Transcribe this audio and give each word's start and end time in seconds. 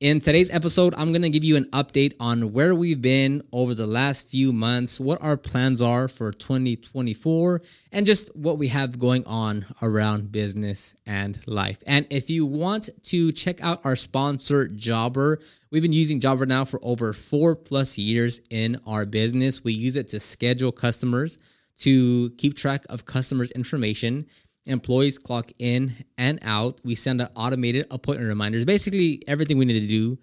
In 0.00 0.18
today's 0.18 0.48
episode, 0.48 0.94
I'm 0.96 1.12
going 1.12 1.20
to 1.20 1.28
give 1.28 1.44
you 1.44 1.56
an 1.56 1.66
update 1.72 2.14
on 2.18 2.54
where 2.54 2.74
we've 2.74 3.02
been 3.02 3.42
over 3.52 3.74
the 3.74 3.86
last 3.86 4.30
few 4.30 4.50
months, 4.50 4.98
what 4.98 5.20
our 5.20 5.36
plans 5.36 5.82
are 5.82 6.08
for 6.08 6.32
2024, 6.32 7.60
and 7.92 8.06
just 8.06 8.34
what 8.34 8.56
we 8.56 8.68
have 8.68 8.98
going 8.98 9.26
on 9.26 9.66
around 9.82 10.32
business 10.32 10.94
and 11.04 11.38
life. 11.46 11.82
And 11.86 12.06
if 12.08 12.30
you 12.30 12.46
want 12.46 12.88
to 13.08 13.30
check 13.32 13.62
out 13.62 13.84
our 13.84 13.94
sponsor, 13.94 14.68
Jobber, 14.68 15.38
we've 15.70 15.82
been 15.82 15.92
using 15.92 16.18
Jobber 16.18 16.46
now 16.46 16.64
for 16.64 16.80
over 16.82 17.12
four 17.12 17.54
plus 17.54 17.98
years 17.98 18.40
in 18.48 18.80
our 18.86 19.04
business. 19.04 19.62
We 19.62 19.74
use 19.74 19.96
it 19.96 20.08
to 20.08 20.20
schedule 20.20 20.72
customers, 20.72 21.36
to 21.80 22.30
keep 22.38 22.56
track 22.56 22.86
of 22.88 23.04
customers' 23.04 23.50
information 23.50 24.26
employees 24.66 25.18
clock 25.18 25.50
in 25.58 25.94
and 26.18 26.38
out. 26.42 26.80
We 26.84 26.94
send 26.94 27.22
out 27.22 27.30
automated 27.36 27.86
appointment 27.90 28.28
reminders. 28.28 28.64
Basically, 28.64 29.22
everything 29.26 29.58
we 29.58 29.64
need 29.64 29.80
to 29.80 29.86
do 29.86 30.18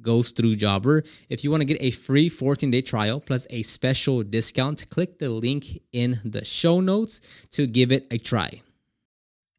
goes 0.00 0.30
through 0.32 0.56
Jobber. 0.56 1.04
If 1.28 1.44
you 1.44 1.50
want 1.50 1.60
to 1.60 1.64
get 1.64 1.78
a 1.80 1.90
free 1.90 2.28
14 2.28 2.70
day 2.70 2.82
trial 2.82 3.20
plus 3.20 3.46
a 3.50 3.62
special 3.62 4.22
discount, 4.22 4.88
click 4.90 5.18
the 5.18 5.30
link 5.30 5.80
in 5.92 6.20
the 6.24 6.44
show 6.44 6.80
notes 6.80 7.20
to 7.52 7.66
give 7.66 7.92
it 7.92 8.06
a 8.10 8.18
try. 8.18 8.62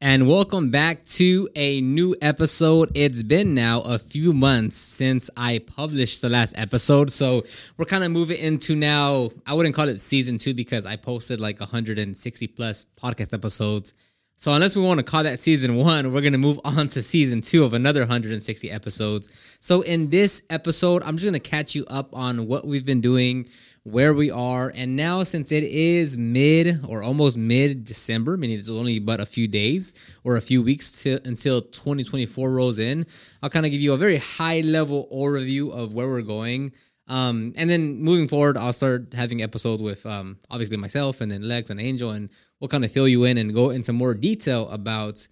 And 0.01 0.27
welcome 0.27 0.69
back 0.69 1.05
to 1.05 1.47
a 1.55 1.79
new 1.79 2.13
episode. 2.21 2.91
It's 2.93 3.23
been 3.23 3.55
now 3.55 3.79
a 3.81 3.97
few 3.97 4.33
months 4.33 4.75
since 4.75 5.29
I 5.37 5.59
published 5.59 6.21
the 6.21 6.27
last 6.27 6.55
episode. 6.57 7.09
So 7.09 7.43
we're 7.77 7.85
kind 7.85 8.03
of 8.03 8.11
moving 8.11 8.37
into 8.37 8.75
now, 8.75 9.29
I 9.47 9.53
wouldn't 9.53 9.73
call 9.73 9.87
it 9.87 10.01
season 10.01 10.37
two 10.37 10.53
because 10.53 10.85
I 10.85 10.97
posted 10.97 11.39
like 11.39 11.61
160 11.61 12.47
plus 12.47 12.85
podcast 13.01 13.33
episodes 13.33 13.93
so 14.43 14.51
unless 14.51 14.75
we 14.75 14.81
want 14.81 14.97
to 14.97 15.05
call 15.05 15.23
that 15.23 15.39
season 15.39 15.77
one, 15.77 16.11
we're 16.11 16.19
going 16.19 16.33
to 16.33 16.37
move 16.37 16.59
on 16.65 16.89
to 16.89 17.01
season 17.01 17.39
two 17.39 17.63
of 17.63 17.71
another 17.71 18.01
160 18.01 18.69
episodes. 18.69 19.29
So 19.61 19.83
in 19.83 20.09
this 20.09 20.41
episode, 20.49 21.01
I'm 21.03 21.15
just 21.15 21.23
going 21.23 21.41
to 21.41 21.49
catch 21.49 21.75
you 21.75 21.85
up 21.85 22.13
on 22.13 22.45
what 22.45 22.67
we've 22.67 22.85
been 22.85 22.99
doing, 22.99 23.47
where 23.83 24.13
we 24.13 24.31
are. 24.31 24.69
And 24.75 24.97
now, 24.97 25.23
since 25.23 25.53
it 25.53 25.63
is 25.63 26.17
mid 26.17 26.83
or 26.85 27.01
almost 27.01 27.37
mid 27.37 27.85
December, 27.85 28.35
meaning 28.35 28.59
it's 28.59 28.69
only 28.69 28.99
but 28.99 29.21
a 29.21 29.25
few 29.25 29.47
days 29.47 29.93
or 30.25 30.35
a 30.35 30.41
few 30.41 30.61
weeks 30.61 31.03
to, 31.03 31.25
until 31.25 31.61
2024 31.61 32.51
rolls 32.51 32.79
in, 32.79 33.05
I'll 33.41 33.49
kind 33.49 33.65
of 33.65 33.71
give 33.71 33.79
you 33.79 33.93
a 33.93 33.97
very 33.97 34.17
high 34.17 34.59
level 34.59 35.07
overview 35.09 35.71
of 35.71 35.93
where 35.93 36.09
we're 36.09 36.21
going. 36.21 36.73
Um, 37.07 37.53
and 37.57 37.69
then 37.69 37.99
moving 37.99 38.27
forward, 38.27 38.57
I'll 38.57 38.73
start 38.73 39.13
having 39.13 39.41
episodes 39.41 39.81
with 39.81 40.05
um, 40.05 40.37
obviously 40.49 40.77
myself 40.77 41.21
and 41.21 41.31
then 41.31 41.41
Lex 41.41 41.69
and 41.69 41.79
Angel, 41.79 42.11
and 42.11 42.29
we'll 42.59 42.69
kind 42.69 42.85
of 42.85 42.91
fill 42.91 43.07
you 43.07 43.25
in 43.25 43.37
and 43.37 43.53
go 43.53 43.69
into 43.71 43.91
more 43.91 44.13
detail 44.13 44.69
about 44.69 45.27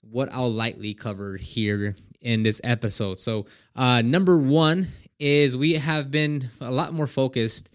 what 0.00 0.32
I'll 0.32 0.52
lightly 0.52 0.94
cover 0.94 1.36
here 1.36 1.96
in 2.20 2.42
this 2.42 2.60
episode. 2.62 3.20
So, 3.20 3.46
uh, 3.74 4.02
number 4.02 4.38
one 4.38 4.86
is 5.18 5.56
we 5.56 5.74
have 5.74 6.10
been 6.10 6.50
a 6.60 6.70
lot 6.70 6.92
more 6.92 7.06
focused, 7.06 7.68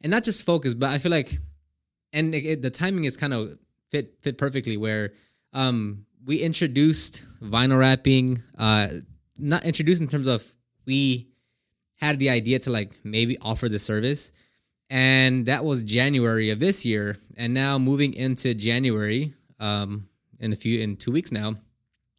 and 0.00 0.10
not 0.10 0.24
just 0.24 0.46
focused, 0.46 0.78
but 0.78 0.90
I 0.90 0.98
feel 0.98 1.12
like, 1.12 1.38
and 2.12 2.34
it, 2.34 2.46
it, 2.46 2.62
the 2.62 2.70
timing 2.70 3.04
is 3.04 3.16
kind 3.16 3.34
of 3.34 3.58
fit 3.90 4.18
fit 4.22 4.38
perfectly 4.38 4.76
where 4.76 5.12
um, 5.52 6.06
we 6.24 6.38
introduced 6.38 7.24
vinyl 7.42 7.78
wrapping, 7.78 8.42
uh, 8.58 8.88
not 9.36 9.64
introduced 9.64 10.00
in 10.00 10.08
terms 10.08 10.26
of 10.26 10.50
we 10.86 11.28
had 11.96 12.18
the 12.18 12.30
idea 12.30 12.58
to 12.60 12.70
like 12.70 12.92
maybe 13.04 13.36
offer 13.40 13.68
the 13.68 13.78
service. 13.78 14.32
And 14.88 15.46
that 15.46 15.64
was 15.64 15.82
January 15.82 16.50
of 16.50 16.60
this 16.60 16.84
year. 16.84 17.16
And 17.36 17.52
now 17.52 17.78
moving 17.78 18.14
into 18.14 18.54
January, 18.54 19.34
um, 19.58 20.08
in 20.38 20.52
a 20.52 20.56
few 20.56 20.80
in 20.80 20.96
two 20.96 21.10
weeks 21.10 21.32
now, 21.32 21.56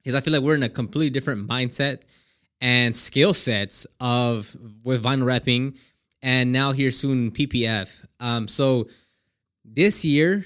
is 0.03 0.15
I 0.15 0.21
feel 0.21 0.33
like 0.33 0.41
we're 0.41 0.55
in 0.55 0.63
a 0.63 0.69
completely 0.69 1.09
different 1.09 1.47
mindset 1.47 1.99
and 2.59 2.95
skill 2.95 3.33
sets 3.33 3.85
of 3.99 4.55
with 4.83 5.03
vinyl 5.03 5.25
wrapping 5.25 5.77
and 6.21 6.51
now 6.51 6.71
here 6.71 6.91
soon 6.91 7.31
PPF. 7.31 8.05
Um, 8.19 8.47
so 8.47 8.87
this 9.63 10.03
year, 10.03 10.45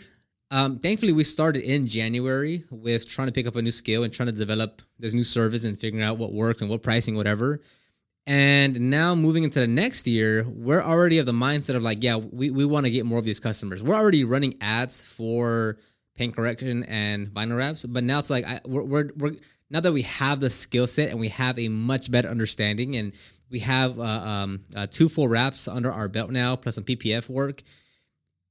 um, 0.50 0.80
thankfully 0.80 1.14
we 1.14 1.24
started 1.24 1.64
in 1.64 1.88
January 1.88 2.66
with 2.70 3.08
trying 3.08 3.28
to 3.28 3.31
pick 3.31 3.47
up 3.47 3.56
a 3.56 3.62
new 3.62 3.72
skill 3.72 4.03
and 4.03 4.12
trying 4.12 4.28
to 4.28 4.34
develop 4.34 4.81
this 5.00 5.14
new 5.14 5.24
service 5.24 5.64
and 5.64 5.80
figuring 5.80 6.03
out 6.03 6.18
what 6.18 6.34
works 6.34 6.62
and 6.62 6.70
what 6.70 6.84
pricing, 6.84 7.16
whatever. 7.16 7.62
And 8.28 8.92
now 8.92 9.16
moving 9.16 9.44
into 9.44 9.59
the 9.59 9.68
next 9.68 10.06
year, 10.08 10.46
we're 10.48 10.82
already 10.82 11.18
of 11.18 11.26
the 11.26 11.32
mindset 11.32 11.76
of 11.76 11.84
like, 11.84 12.04
yeah, 12.04 12.18
we, 12.18 12.52
we 12.52 12.66
want 12.66 12.86
to 12.86 12.92
get 12.92 13.06
more 13.06 13.18
of 13.18 13.26
these 13.26 13.40
customers. 13.40 13.82
We're 13.82 13.96
already 13.96 14.24
running 14.24 14.56
ads 14.62 15.04
for 15.04 15.78
paint 16.16 16.36
correction 16.36 16.84
and 16.84 17.28
vinyl 17.30 17.58
wraps, 17.58 17.84
but 17.84 18.04
now 18.04 18.20
it's 18.20 18.30
like 18.30 18.46
I, 18.46 18.59
we're, 18.66 18.84
we're, 18.84 19.09
we're 19.18 19.36
now 19.72 19.80
that 19.80 19.92
we 19.92 20.04
have 20.04 20.40
the 20.40 20.50
skill 20.50 20.86
set 20.86 21.09
and 21.09 21.20
we 21.20 21.30
have 21.30 21.58
a 21.58 21.68
much 21.70 22.12
better 22.12 22.28
understanding 22.28 22.96
and 22.96 23.14
we 23.50 23.59
have 23.59 24.00
uh, 24.00 24.04
um, 24.04 24.62
uh, 24.76 24.88
two 24.90 25.09
full 25.09 25.28
wraps 25.28 25.68
under 25.68 25.92
our 25.92 26.08
belt 26.08 26.30
now, 26.30 26.56
plus 26.56 26.76
some 26.76 26.84
PPF 26.84 27.28
work, 27.30 27.62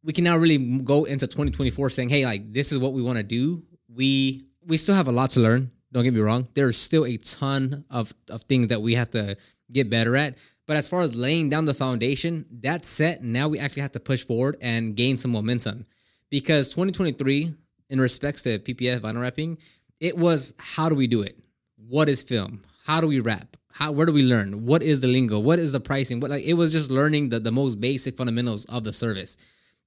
we 0.02 0.12
can 0.12 0.24
now 0.24 0.36
really 0.36 0.58
go 0.82 1.04
into 1.04 1.26
2024 1.26 1.90
saying, 1.90 2.08
hey, 2.08 2.24
like 2.24 2.52
this 2.52 2.72
is 2.72 2.78
what 2.78 2.92
we 2.92 3.02
want 3.02 3.18
to 3.18 3.22
do. 3.22 3.62
We 3.88 4.44
we 4.66 4.76
still 4.76 4.94
have 4.94 5.08
a 5.08 5.12
lot 5.12 5.30
to 5.30 5.40
learn. 5.40 5.70
Don't 5.92 6.04
get 6.04 6.14
me 6.14 6.20
wrong. 6.20 6.48
There's 6.54 6.76
still 6.76 7.04
a 7.04 7.16
ton 7.16 7.84
of, 7.90 8.14
of 8.28 8.42
things 8.44 8.68
that 8.68 8.80
we 8.80 8.94
have 8.94 9.10
to 9.10 9.36
get 9.72 9.90
better 9.90 10.16
at. 10.16 10.36
But 10.66 10.76
as 10.76 10.88
far 10.88 11.02
as 11.02 11.14
laying 11.14 11.50
down 11.50 11.64
the 11.64 11.74
foundation, 11.74 12.46
that's 12.50 12.88
set. 12.88 13.22
Now 13.22 13.48
we 13.48 13.58
actually 13.58 13.82
have 13.82 13.92
to 13.92 14.00
push 14.00 14.24
forward 14.24 14.56
and 14.60 14.94
gain 14.94 15.16
some 15.16 15.32
momentum 15.32 15.86
because 16.30 16.68
2023, 16.68 17.54
in 17.88 18.00
respects 18.00 18.42
to 18.42 18.58
PPF 18.60 19.00
vinyl 19.00 19.20
wrapping, 19.20 19.58
it 19.98 20.16
was 20.16 20.54
how 20.58 20.88
do 20.88 20.94
we 20.94 21.06
do 21.06 21.22
it? 21.22 21.36
What 21.76 22.08
is 22.08 22.22
film? 22.22 22.62
How 22.84 23.00
do 23.00 23.08
we 23.08 23.20
wrap? 23.20 23.56
How 23.72 23.92
where 23.92 24.06
do 24.06 24.12
we 24.12 24.22
learn? 24.22 24.64
What 24.64 24.82
is 24.82 25.00
the 25.00 25.08
lingo? 25.08 25.38
What 25.38 25.58
is 25.58 25.72
the 25.72 25.80
pricing? 25.80 26.20
What 26.20 26.30
like 26.30 26.44
it 26.44 26.54
was 26.54 26.72
just 26.72 26.90
learning 26.90 27.30
the, 27.30 27.40
the 27.40 27.52
most 27.52 27.80
basic 27.80 28.16
fundamentals 28.16 28.64
of 28.66 28.84
the 28.84 28.92
service. 28.92 29.36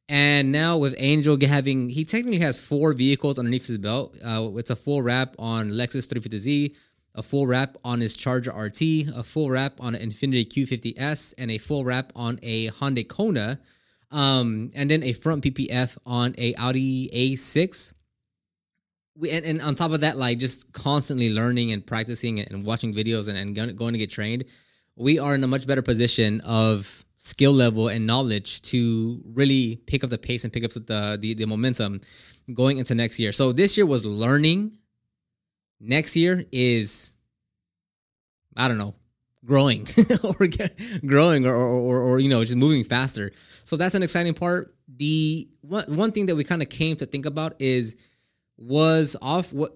And 0.10 0.52
now 0.52 0.78
with 0.78 0.96
Angel 0.98 1.38
having, 1.48 1.90
he 1.90 2.04
technically 2.04 2.40
has 2.40 2.60
four 2.60 2.94
vehicles 2.94 3.40
underneath 3.40 3.68
his 3.68 3.78
belt. 3.78 4.18
Uh, 4.24 4.50
it's 4.56 4.70
a 4.70 4.76
full 4.76 5.02
wrap 5.02 5.36
on 5.40 5.70
Lex's 5.70 6.08
350Z, 6.08 6.76
a 7.16 7.24
full 7.24 7.46
wrap 7.46 7.78
on 7.84 8.00
his 8.00 8.16
Charger 8.16 8.52
RT, 8.52 8.82
a 9.16 9.24
full 9.24 9.50
wrap 9.50 9.74
on 9.80 9.96
an 9.96 10.10
Infiniti 10.10 10.48
Q50S, 10.48 11.34
and 11.38 11.52
a 11.52 11.58
full 11.58 11.86
wrap 11.86 12.12
on 12.16 12.40
a 12.42 12.70
Hyundai 12.70 13.08
Kona, 13.08 13.60
um, 14.12 14.70
and 14.76 14.90
then 14.90 15.04
a 15.04 15.14
front 15.14 15.44
PPF 15.44 15.98
on 16.06 16.34
a 16.38 16.56
Audi 16.56 17.10
A6. 17.10 17.94
We, 19.16 19.30
and, 19.30 19.46
and 19.46 19.62
on 19.62 19.76
top 19.76 19.92
of 19.92 20.00
that, 20.02 20.18
like 20.18 20.40
just 20.40 20.74
constantly 20.74 21.32
learning 21.32 21.72
and 21.72 21.86
practicing 21.86 22.40
and 22.40 22.64
watching 22.64 22.94
videos 22.94 23.28
and, 23.28 23.38
and 23.38 23.78
going 23.78 23.94
to 23.94 24.00
get 24.00 24.10
trained, 24.10 24.46
we 24.96 25.20
are 25.20 25.36
in 25.36 25.44
a 25.44 25.48
much 25.48 25.68
better 25.68 25.82
position 25.82 26.42
of 26.42 27.06
skill 27.18 27.52
level 27.52 27.88
and 27.88 28.06
knowledge 28.06 28.62
to 28.64 29.22
really 29.26 29.78
pick 29.88 30.04
up 30.04 30.10
the 30.10 30.18
pace 30.18 30.44
and 30.44 30.52
pick 30.52 30.64
up 30.64 30.72
the, 30.74 31.18
the, 31.20 31.34
the 31.34 31.46
momentum 31.46 32.02
going 32.54 32.80
into 32.80 32.94
next 32.96 33.20
year. 33.20 33.32
So 33.32 33.52
this 33.52 33.78
year 33.78 33.86
was 33.86 34.04
learning 34.04 34.78
next 35.80 36.16
year 36.16 36.46
is 36.52 37.14
I 38.56 38.68
don't 38.68 38.78
know, 38.78 38.96
growing 39.46 39.88
or 40.24 40.48
get, 40.48 40.80
growing 41.06 41.46
or, 41.46 41.54
or, 41.54 42.00
or, 42.00 42.20
you 42.20 42.30
know, 42.30 42.44
just 42.44 42.56
moving 42.56 42.84
faster. 42.84 43.32
So 43.64 43.76
that's 43.78 43.96
an 43.96 44.04
exciting 44.04 44.34
part. 44.34 44.76
The 44.96 45.50
one, 45.62 45.86
one 45.96 46.12
thing 46.12 46.28
that 46.28 46.36
we 46.36 46.44
kind 46.44 46.62
of 46.62 46.70
came 46.70 46.96
to 46.98 47.06
think 47.06 47.26
about 47.26 47.56
is 47.60 47.96
was 48.58 49.16
off 49.22 49.52
what 49.52 49.76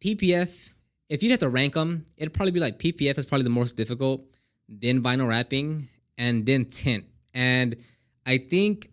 PPF, 0.00 0.72
if 1.08 1.22
you'd 1.22 1.30
have 1.30 1.40
to 1.40 1.48
rank 1.48 1.74
them, 1.74 2.06
it'd 2.16 2.32
probably 2.32 2.52
be 2.52 2.60
like 2.60 2.78
PPF 2.78 3.18
is 3.18 3.26
probably 3.26 3.44
the 3.44 3.50
most 3.50 3.76
difficult, 3.76 4.24
then 4.68 5.02
vinyl 5.02 5.28
wrapping, 5.28 5.88
and 6.16 6.46
then 6.46 6.66
tint. 6.66 7.04
And 7.34 7.76
I 8.24 8.38
think 8.38 8.90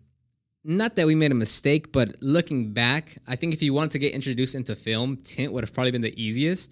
not 0.64 0.96
that 0.96 1.06
we 1.06 1.14
made 1.14 1.30
a 1.30 1.34
mistake, 1.34 1.92
but 1.92 2.16
looking 2.20 2.72
back, 2.72 3.18
I 3.26 3.36
think 3.36 3.52
if 3.52 3.62
you 3.62 3.74
wanted 3.74 3.90
to 3.92 3.98
get 3.98 4.14
introduced 4.14 4.54
into 4.54 4.74
film, 4.74 5.18
tint 5.18 5.52
would 5.52 5.62
have 5.62 5.74
probably 5.74 5.90
been 5.90 6.02
the 6.02 6.22
easiest. 6.22 6.70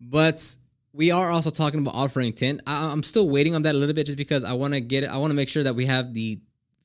But 0.00 0.56
we 0.92 1.10
are 1.10 1.30
also 1.30 1.48
talking 1.48 1.80
about 1.80 1.94
offering 1.94 2.34
tint. 2.34 2.60
I, 2.66 2.92
am 2.92 3.02
still 3.02 3.28
waiting 3.28 3.54
on 3.54 3.62
that 3.62 3.74
a 3.74 3.78
little 3.78 3.94
bit 3.94 4.06
just 4.06 4.18
because 4.18 4.44
I 4.44 4.52
want 4.52 4.74
to 4.74 4.80
get 4.80 5.04
it. 5.04 5.10
I 5.10 5.16
want 5.16 5.30
to 5.30 5.34
make 5.34 5.48
sure 5.48 5.62
that 5.62 5.74
we 5.74 5.86
have 5.86 6.12
the 6.12 6.40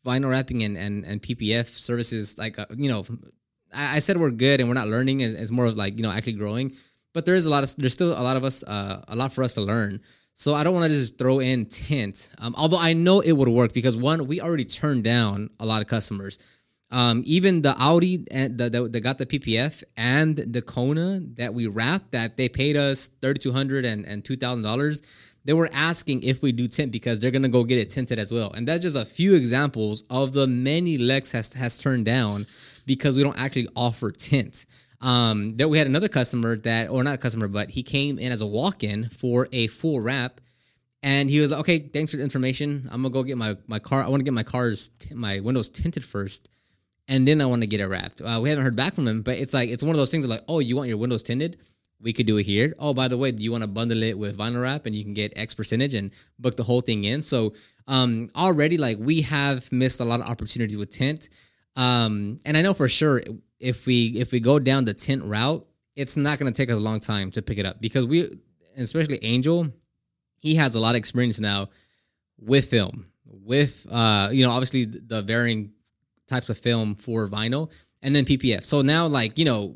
vinyl 0.06 0.30
wrapping 0.30 0.64
and, 0.64 0.78
and, 0.78 1.06
and 1.06 1.22
PPF 1.22 1.68
services. 1.68 2.38
Like, 2.38 2.58
uh, 2.58 2.66
you 2.78 2.90
know, 2.90 3.06
I, 3.74 3.98
I, 3.98 4.00
said 4.00 4.18
we're 4.18 4.32
good 4.32 4.62
and 4.62 4.70
we're 4.70 4.76
not 4.76 4.88
learning. 4.88 5.20
It's 5.20 5.52
more 5.52 5.66
of 5.66 5.76
like, 5.76 5.98
you 5.98 6.04
know, 6.04 6.12
actually 6.12 6.34
growing. 6.34 6.74
But 7.14 7.26
there 7.26 7.36
is 7.36 7.46
a 7.46 7.50
lot 7.50 7.66
of, 7.66 7.76
there's 7.76 7.94
still 7.94 8.14
a 8.14 8.24
lot 8.24 8.38
of 8.38 8.46
us, 8.46 8.64
uh, 8.64 9.04
a 9.10 9.16
lot 9.16 9.34
for 9.34 9.44
us 9.44 9.54
to 9.56 9.62
learn. 9.62 10.00
So 10.40 10.54
I 10.54 10.64
don't 10.64 10.76
want 10.76 10.92
to 10.92 10.96
just 10.96 11.18
throw 11.18 11.40
in 11.40 11.66
tint. 11.66 12.30
Um, 12.38 12.54
although 12.56 12.78
I 12.78 12.94
know 12.94 13.22
it 13.22 13.32
would 13.32 13.50
work 13.50 13.74
because 13.74 13.98
one, 13.98 14.28
we 14.28 14.40
already 14.40 14.66
turned 14.66 15.04
down 15.04 15.50
a 15.60 15.66
lot 15.66 15.82
of 15.82 15.88
customers. 15.88 16.38
Um, 16.92 17.24
even 17.26 17.64
the 17.64 17.76
Audi 17.80 18.24
and 18.30 18.56
the, 18.56 18.70
the, 18.70 18.88
that 18.88 19.02
got 19.02 19.18
the 19.18 19.26
PPF 19.26 19.84
and 19.98 20.38
the 20.38 20.62
Kona 20.62 21.22
that 21.38 21.56
we 21.56 21.66
wrapped 21.66 22.12
that 22.12 22.38
they 22.38 22.50
paid 22.50 22.78
us 22.78 23.10
thirty 23.20 23.40
two 23.40 23.52
hundred 23.52 23.84
and 23.84 24.06
and 24.06 24.24
two 24.24 24.36
thousand 24.36 24.62
dollars. 24.62 25.02
They 25.44 25.54
were 25.54 25.72
asking 25.74 26.22
if 26.22 26.44
we 26.44 26.52
do 26.52 26.68
tint 26.68 26.92
because 26.92 27.18
they're 27.18 27.32
gonna 27.32 27.50
go 27.50 27.64
get 27.64 27.80
it 27.80 27.90
tinted 27.90 28.20
as 28.20 28.32
well. 28.32 28.52
And 28.52 28.68
that's 28.68 28.84
just 28.84 28.96
a 28.96 29.06
few 29.06 29.34
examples 29.34 30.04
of 30.12 30.34
the 30.34 30.46
many 30.46 31.00
Lex 31.00 31.32
has 31.32 31.52
has 31.54 31.80
turned 31.80 32.06
down 32.06 32.46
because 32.86 33.18
we 33.18 33.24
don't 33.24 33.40
actually 33.40 33.70
offer 33.76 34.12
tint. 34.12 34.68
Um, 35.00 35.58
that 35.58 35.70
we 35.70 35.78
had 35.78 35.86
another 35.86 36.08
customer 36.08 36.56
that, 36.58 36.90
or 36.90 37.04
not 37.04 37.14
a 37.16 37.18
customer, 37.20 37.48
but 37.48 37.70
he 37.70 37.84
came 37.84 38.18
in 38.18 38.32
as 38.32 38.42
a 38.42 38.48
walk-in 38.48 39.10
for 39.10 39.48
a 39.52 39.68
full 39.68 40.00
wrap, 40.02 40.42
And 41.04 41.30
he 41.30 41.40
was 41.40 41.52
like, 41.52 41.60
okay, 41.62 41.80
thanks 41.80 42.12
for 42.12 42.18
the 42.18 42.24
information. 42.24 42.88
I'm 42.92 43.02
gonna 43.04 43.14
go 43.14 43.24
get 43.24 43.38
my 43.38 43.56
my 43.68 43.80
car. 43.80 44.04
I 44.04 44.08
want 44.08 44.20
to 44.22 44.24
get 44.24 44.34
my 44.34 44.44
car's 44.44 44.90
my 45.14 45.40
windows 45.40 45.70
tinted 45.70 46.04
first, 46.04 46.50
and 47.08 47.28
then 47.28 47.40
I 47.42 47.46
want 47.46 47.62
to 47.62 47.68
get 47.68 47.80
it 47.80 47.88
wrapped. 47.88 48.22
Uh, 48.22 48.40
we 48.42 48.50
haven't 48.50 48.64
heard 48.64 48.76
back 48.76 48.96
from 48.96 49.08
him, 49.08 49.22
but 49.22 49.38
it's 49.38 49.54
like 49.54 49.70
it's 49.70 49.84
one 49.84 49.92
of 49.92 49.98
those 49.98 50.12
things 50.12 50.26
like, 50.28 50.44
oh, 50.48 50.60
you 50.60 50.76
want 50.76 50.90
your 50.90 50.98
windows 50.98 51.24
tinted? 51.24 51.58
We 52.00 52.14
could 52.14 52.28
do 52.28 52.38
it 52.38 52.44
here. 52.44 52.76
Oh, 52.78 52.94
by 52.94 53.08
the 53.08 53.18
way, 53.18 53.32
do 53.32 53.44
you 53.44 53.52
want 53.52 53.64
to 53.64 53.68
bundle 53.68 54.04
it 54.04 54.18
with 54.18 54.38
vinyl 54.38 54.62
wrap 54.62 54.86
and 54.86 54.96
you 54.96 55.04
can 55.04 55.14
get 55.14 55.34
X 55.36 55.54
percentage 55.54 55.94
and 55.96 56.12
book 56.38 56.56
the 56.56 56.64
whole 56.64 56.82
thing 56.82 57.06
in? 57.06 57.22
So 57.22 57.54
um, 57.88 58.30
already, 58.36 58.78
like 58.78 58.98
we 59.00 59.22
have 59.22 59.72
missed 59.72 60.00
a 60.00 60.06
lot 60.06 60.20
of 60.20 60.28
opportunities 60.28 60.78
with 60.78 60.92
tint. 60.92 61.30
Um, 61.76 62.38
and 62.46 62.58
I 62.58 62.62
know 62.62 62.74
for 62.74 62.90
sure 62.90 63.22
if 63.60 63.86
we 63.86 64.08
if 64.20 64.32
we 64.32 64.40
go 64.40 64.60
down 64.60 64.86
the 64.86 64.94
tint 64.94 65.24
route, 65.24 65.66
it's 65.96 66.16
not 66.18 66.40
going 66.40 66.52
to 66.52 66.56
take 66.56 66.70
us 66.70 66.78
a 66.78 66.82
long 66.82 67.00
time 67.00 67.32
to 67.32 67.42
pick 67.42 67.58
it 67.58 67.66
up 67.66 67.82
because 67.82 68.06
we, 68.06 68.38
especially 68.78 69.24
Angel, 69.24 69.70
he 70.40 70.56
has 70.56 70.76
a 70.76 70.80
lot 70.80 70.92
of 70.92 70.98
experience 70.98 71.40
now 71.40 71.70
with 72.40 72.66
film, 72.66 73.08
with 73.26 73.86
uh, 73.90 74.30
you 74.32 74.46
know, 74.46 74.52
obviously 74.52 74.86
the 74.86 75.22
varying 75.22 75.72
types 76.28 76.50
of 76.50 76.58
film 76.58 76.96
for 76.96 77.28
vinyl, 77.28 77.72
and 78.02 78.16
then 78.16 78.26
PPF. 78.26 78.64
So 78.64 78.82
now, 78.82 79.08
like 79.08 79.38
you 79.38 79.46
know, 79.46 79.76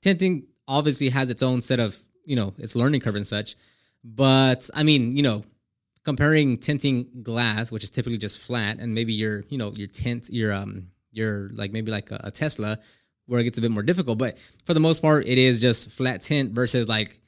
tinting 0.00 0.46
obviously 0.68 1.10
has 1.10 1.30
its 1.30 1.42
own 1.42 1.62
set 1.62 1.80
of 1.80 1.98
you 2.24 2.36
know 2.36 2.54
its 2.58 2.74
learning 2.74 3.00
curve 3.00 3.16
and 3.16 3.26
such. 3.26 3.56
But 4.02 4.70
I 4.72 4.82
mean, 4.82 5.16
you 5.16 5.22
know, 5.22 5.42
comparing 6.04 6.58
tinting 6.58 7.22
glass, 7.22 7.70
which 7.70 7.84
is 7.84 7.90
typically 7.90 8.18
just 8.18 8.38
flat, 8.38 8.78
and 8.78 8.94
maybe 8.94 9.12
your 9.12 9.44
you 9.48 9.58
know 9.58 9.72
your 9.72 9.88
tint 9.88 10.28
your 10.30 10.52
um 10.52 10.88
your 11.16 11.50
like 11.50 11.72
maybe 11.72 11.90
like 11.90 12.10
a, 12.10 12.20
a 12.24 12.30
Tesla, 12.30 12.78
where 13.26 13.40
it 13.40 13.44
gets 13.44 13.58
a 13.58 13.62
bit 13.62 13.70
more 13.70 13.82
difficult. 13.82 14.18
But 14.18 14.38
for 14.64 14.74
the 14.74 14.80
most 14.80 15.00
part, 15.00 15.26
it 15.26 15.38
is 15.38 15.60
just 15.60 15.90
flat 15.90 16.22
tint 16.22 16.52
versus 16.52 16.88
like 16.88 17.18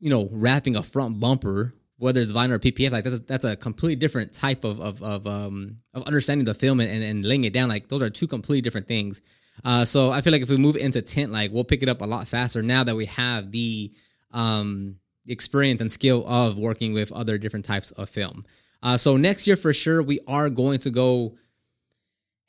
you 0.00 0.10
know 0.10 0.28
wrapping 0.30 0.76
a 0.76 0.82
front 0.82 1.20
bumper 1.20 1.74
whether 2.02 2.20
it's 2.20 2.32
vinyl 2.32 2.50
or 2.50 2.58
PPF, 2.58 2.90
like 2.90 3.04
that's 3.04 3.20
a, 3.20 3.22
that's 3.22 3.44
a 3.44 3.54
completely 3.54 3.94
different 3.94 4.32
type 4.32 4.64
of 4.64 4.80
of 4.80 5.00
of 5.04 5.24
um 5.24 5.76
of 5.94 6.02
understanding 6.02 6.44
the 6.44 6.52
film 6.52 6.80
and, 6.80 6.90
and, 6.90 7.04
and 7.04 7.24
laying 7.24 7.44
it 7.44 7.52
down. 7.52 7.68
Like 7.68 7.86
those 7.86 8.02
are 8.02 8.10
two 8.10 8.26
completely 8.26 8.60
different 8.60 8.88
things. 8.88 9.20
Uh, 9.64 9.84
so 9.84 10.10
I 10.10 10.20
feel 10.20 10.32
like 10.32 10.42
if 10.42 10.48
we 10.48 10.56
move 10.56 10.74
into 10.74 11.00
tint, 11.00 11.30
like 11.30 11.52
we'll 11.52 11.62
pick 11.62 11.80
it 11.80 11.88
up 11.88 12.02
a 12.02 12.04
lot 12.04 12.26
faster 12.26 12.60
now 12.60 12.82
that 12.82 12.96
we 12.96 13.06
have 13.06 13.52
the 13.52 13.92
um 14.32 14.96
experience 15.28 15.80
and 15.80 15.92
skill 15.92 16.26
of 16.26 16.58
working 16.58 16.92
with 16.92 17.12
other 17.12 17.38
different 17.38 17.64
types 17.64 17.92
of 17.92 18.08
film. 18.08 18.44
Uh, 18.82 18.96
so 18.96 19.16
next 19.16 19.46
year 19.46 19.56
for 19.56 19.72
sure 19.72 20.02
we 20.02 20.18
are 20.26 20.50
going 20.50 20.80
to 20.80 20.90
go 20.90 21.36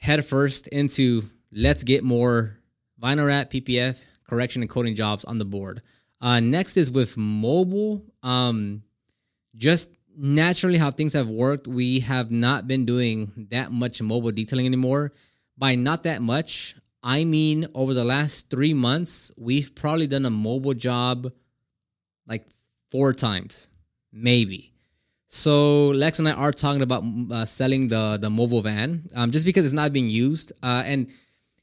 head 0.04 0.26
first 0.26 0.68
into 0.68 1.24
let's 1.54 1.86
get 1.86 2.04
more 2.04 2.58
vinyl 3.02 3.26
wrap, 3.26 3.50
PPF, 3.50 4.04
correction 4.28 4.62
and 4.62 4.70
coating 4.70 4.96
jobs 4.96 5.24
on 5.24 5.38
the 5.38 5.46
board. 5.46 5.82
Uh, 6.20 6.42
next 6.42 6.76
is 6.76 6.92
with 6.92 7.16
mobile. 7.16 8.04
Um, 8.22 8.84
just 9.56 9.92
naturally 10.18 10.78
how 10.78 10.92
things 10.92 11.14
have 11.14 11.30
worked, 11.30 11.70
we 11.70 12.02
have 12.02 12.32
not 12.32 12.68
been 12.68 12.86
doing 12.86 13.48
that 13.50 13.72
much 13.72 14.02
mobile 14.02 14.32
detailing 14.32 14.66
anymore. 14.66 15.14
By 15.58 15.76
not 15.76 16.04
that 16.04 16.22
much, 16.22 16.76
I 17.02 17.24
mean 17.24 17.68
over 17.74 17.94
the 17.94 18.04
last 18.04 18.50
three 18.50 18.74
months, 18.74 19.32
we've 19.38 19.74
probably 19.74 20.08
done 20.08 20.26
a 20.26 20.30
mobile 20.30 20.74
job 20.74 21.32
like 22.28 22.46
four 22.92 23.14
times, 23.14 23.70
maybe. 24.12 24.73
So 25.36 25.88
Lex 25.88 26.20
and 26.20 26.30
I 26.30 26.34
are 26.34 26.52
talking 26.52 26.84
about 26.84 27.04
uh, 27.32 27.44
selling 27.44 27.88
the 27.88 28.20
the 28.22 28.30
mobile 28.30 28.62
van, 28.62 29.10
um, 29.16 29.32
just 29.32 29.46
because 29.48 29.66
it's 29.66 29.74
not 29.74 29.92
being 29.92 30.08
used, 30.08 30.52
uh, 30.62 30.84
and 30.86 31.10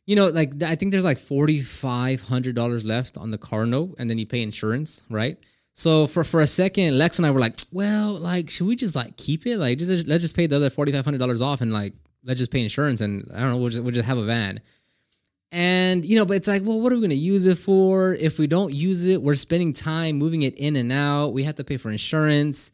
you 0.06 0.16
know, 0.16 0.26
like 0.26 0.60
I 0.60 0.74
think 0.74 0.90
there's 0.90 1.04
like 1.04 1.18
forty 1.18 1.60
five 1.60 2.20
hundred 2.20 2.56
dollars 2.56 2.84
left 2.84 3.16
on 3.16 3.30
the 3.30 3.38
car 3.38 3.66
note, 3.66 3.94
and 3.96 4.10
then 4.10 4.18
you 4.18 4.26
pay 4.26 4.42
insurance, 4.42 5.04
right? 5.08 5.38
So 5.72 6.08
for 6.08 6.24
for 6.24 6.40
a 6.40 6.48
second, 6.48 6.98
Lex 6.98 7.20
and 7.20 7.26
I 7.26 7.30
were 7.30 7.38
like, 7.38 7.60
well, 7.70 8.18
like, 8.18 8.50
should 8.50 8.66
we 8.66 8.74
just 8.74 8.96
like 8.96 9.16
keep 9.16 9.46
it? 9.46 9.56
Like, 9.58 9.78
just, 9.78 10.08
let's 10.08 10.24
just 10.24 10.34
pay 10.34 10.48
the 10.48 10.56
other 10.56 10.68
forty 10.68 10.90
five 10.90 11.04
hundred 11.04 11.18
dollars 11.18 11.40
off, 11.40 11.60
and 11.60 11.72
like, 11.72 11.92
let's 12.24 12.40
just 12.40 12.50
pay 12.50 12.62
insurance, 12.62 13.00
and 13.00 13.30
I 13.32 13.38
don't 13.38 13.50
know, 13.50 13.56
we'll 13.58 13.70
just 13.70 13.84
we'll 13.84 13.94
just 13.94 14.08
have 14.08 14.18
a 14.18 14.24
van. 14.24 14.58
And 15.52 16.04
you 16.04 16.16
know, 16.16 16.24
but 16.24 16.38
it's 16.38 16.48
like, 16.48 16.62
well, 16.64 16.80
what 16.80 16.92
are 16.92 16.96
we 16.96 17.02
gonna 17.02 17.14
use 17.14 17.46
it 17.46 17.58
for? 17.58 18.14
If 18.14 18.36
we 18.36 18.48
don't 18.48 18.74
use 18.74 19.06
it, 19.06 19.22
we're 19.22 19.36
spending 19.36 19.72
time 19.72 20.16
moving 20.16 20.42
it 20.42 20.58
in 20.58 20.74
and 20.74 20.90
out. 20.90 21.28
We 21.28 21.44
have 21.44 21.54
to 21.54 21.62
pay 21.62 21.76
for 21.76 21.92
insurance, 21.92 22.72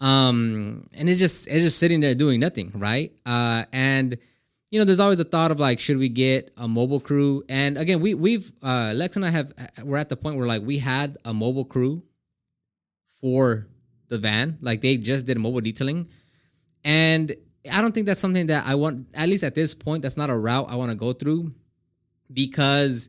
um, 0.00 0.88
and 0.94 1.08
it's 1.08 1.20
just 1.20 1.48
it's 1.48 1.64
just 1.64 1.78
sitting 1.78 2.00
there 2.00 2.14
doing 2.14 2.40
nothing, 2.40 2.72
right? 2.74 3.12
Uh, 3.26 3.64
and 3.72 4.16
you 4.70 4.78
know, 4.78 4.84
there's 4.84 5.00
always 5.00 5.18
a 5.18 5.24
thought 5.24 5.50
of 5.50 5.58
like, 5.58 5.80
should 5.80 5.98
we 5.98 6.08
get 6.08 6.52
a 6.56 6.68
mobile 6.68 7.00
crew? 7.00 7.42
And 7.48 7.76
again, 7.76 8.00
we 8.00 8.14
we've 8.14 8.50
uh, 8.62 8.92
Lex 8.94 9.16
and 9.16 9.24
I 9.24 9.30
have 9.30 9.52
we're 9.82 9.98
at 9.98 10.08
the 10.08 10.16
point 10.16 10.36
where 10.36 10.46
like 10.46 10.62
we 10.62 10.78
had 10.78 11.16
a 11.24 11.34
mobile 11.34 11.64
crew 11.64 12.02
for 13.20 13.66
the 14.08 14.18
van. 14.18 14.58
Like 14.60 14.80
they 14.80 14.96
just 14.96 15.26
did 15.26 15.38
mobile 15.38 15.60
detailing. 15.60 16.08
And 16.84 17.34
I 17.70 17.80
don't 17.80 17.92
think 17.92 18.06
that's 18.06 18.20
something 18.20 18.46
that 18.46 18.66
I 18.66 18.74
want, 18.74 19.08
at 19.14 19.28
least 19.28 19.44
at 19.44 19.54
this 19.54 19.74
point, 19.74 20.02
that's 20.02 20.16
not 20.16 20.30
a 20.30 20.36
route 20.36 20.66
I 20.68 20.76
want 20.76 20.90
to 20.90 20.96
go 20.96 21.12
through. 21.12 21.54
Because 22.32 23.08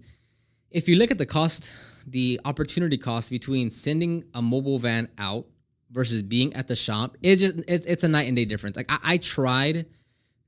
if 0.70 0.90
you 0.90 0.96
look 0.96 1.12
at 1.12 1.18
the 1.18 1.26
cost, 1.26 1.74
the 2.08 2.40
opportunity 2.46 2.98
cost 2.98 3.30
between 3.30 3.70
sending 3.70 4.24
a 4.34 4.42
mobile 4.42 4.80
van 4.80 5.10
out 5.18 5.46
versus 5.92 6.24
being 6.24 6.54
at 6.54 6.68
the 6.68 6.76
shop, 6.76 7.18
it's 7.22 7.42
just 7.42 7.56
it's, 7.68 7.86
it's 7.86 8.04
a 8.04 8.08
night 8.08 8.28
and 8.28 8.36
day 8.36 8.46
difference. 8.46 8.76
Like 8.76 8.92
I, 8.92 9.00
I 9.04 9.18
tried 9.18 9.86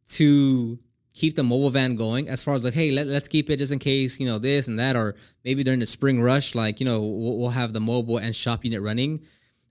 to 0.09 0.79
keep 1.13 1.35
the 1.35 1.43
mobile 1.43 1.69
van 1.69 1.95
going 1.95 2.27
as 2.27 2.43
far 2.43 2.55
as 2.55 2.63
like 2.63 2.73
hey 2.73 2.89
let, 2.89 3.05
us 3.05 3.27
keep 3.27 3.47
it 3.51 3.57
just 3.57 3.71
in 3.71 3.77
case 3.77 4.19
you 4.19 4.27
know 4.27 4.39
this 4.39 4.67
and 4.67 4.79
that 4.79 4.95
or 4.95 5.15
maybe 5.45 5.63
during 5.63 5.79
the 5.79 5.85
spring 5.85 6.19
rush 6.19 6.55
like 6.55 6.79
you 6.79 6.87
know 6.87 7.01
we'll, 7.01 7.37
we'll 7.37 7.49
have 7.51 7.71
the 7.71 7.79
mobile 7.79 8.17
and 8.17 8.35
shop 8.35 8.65
unit 8.65 8.81
running 8.81 9.21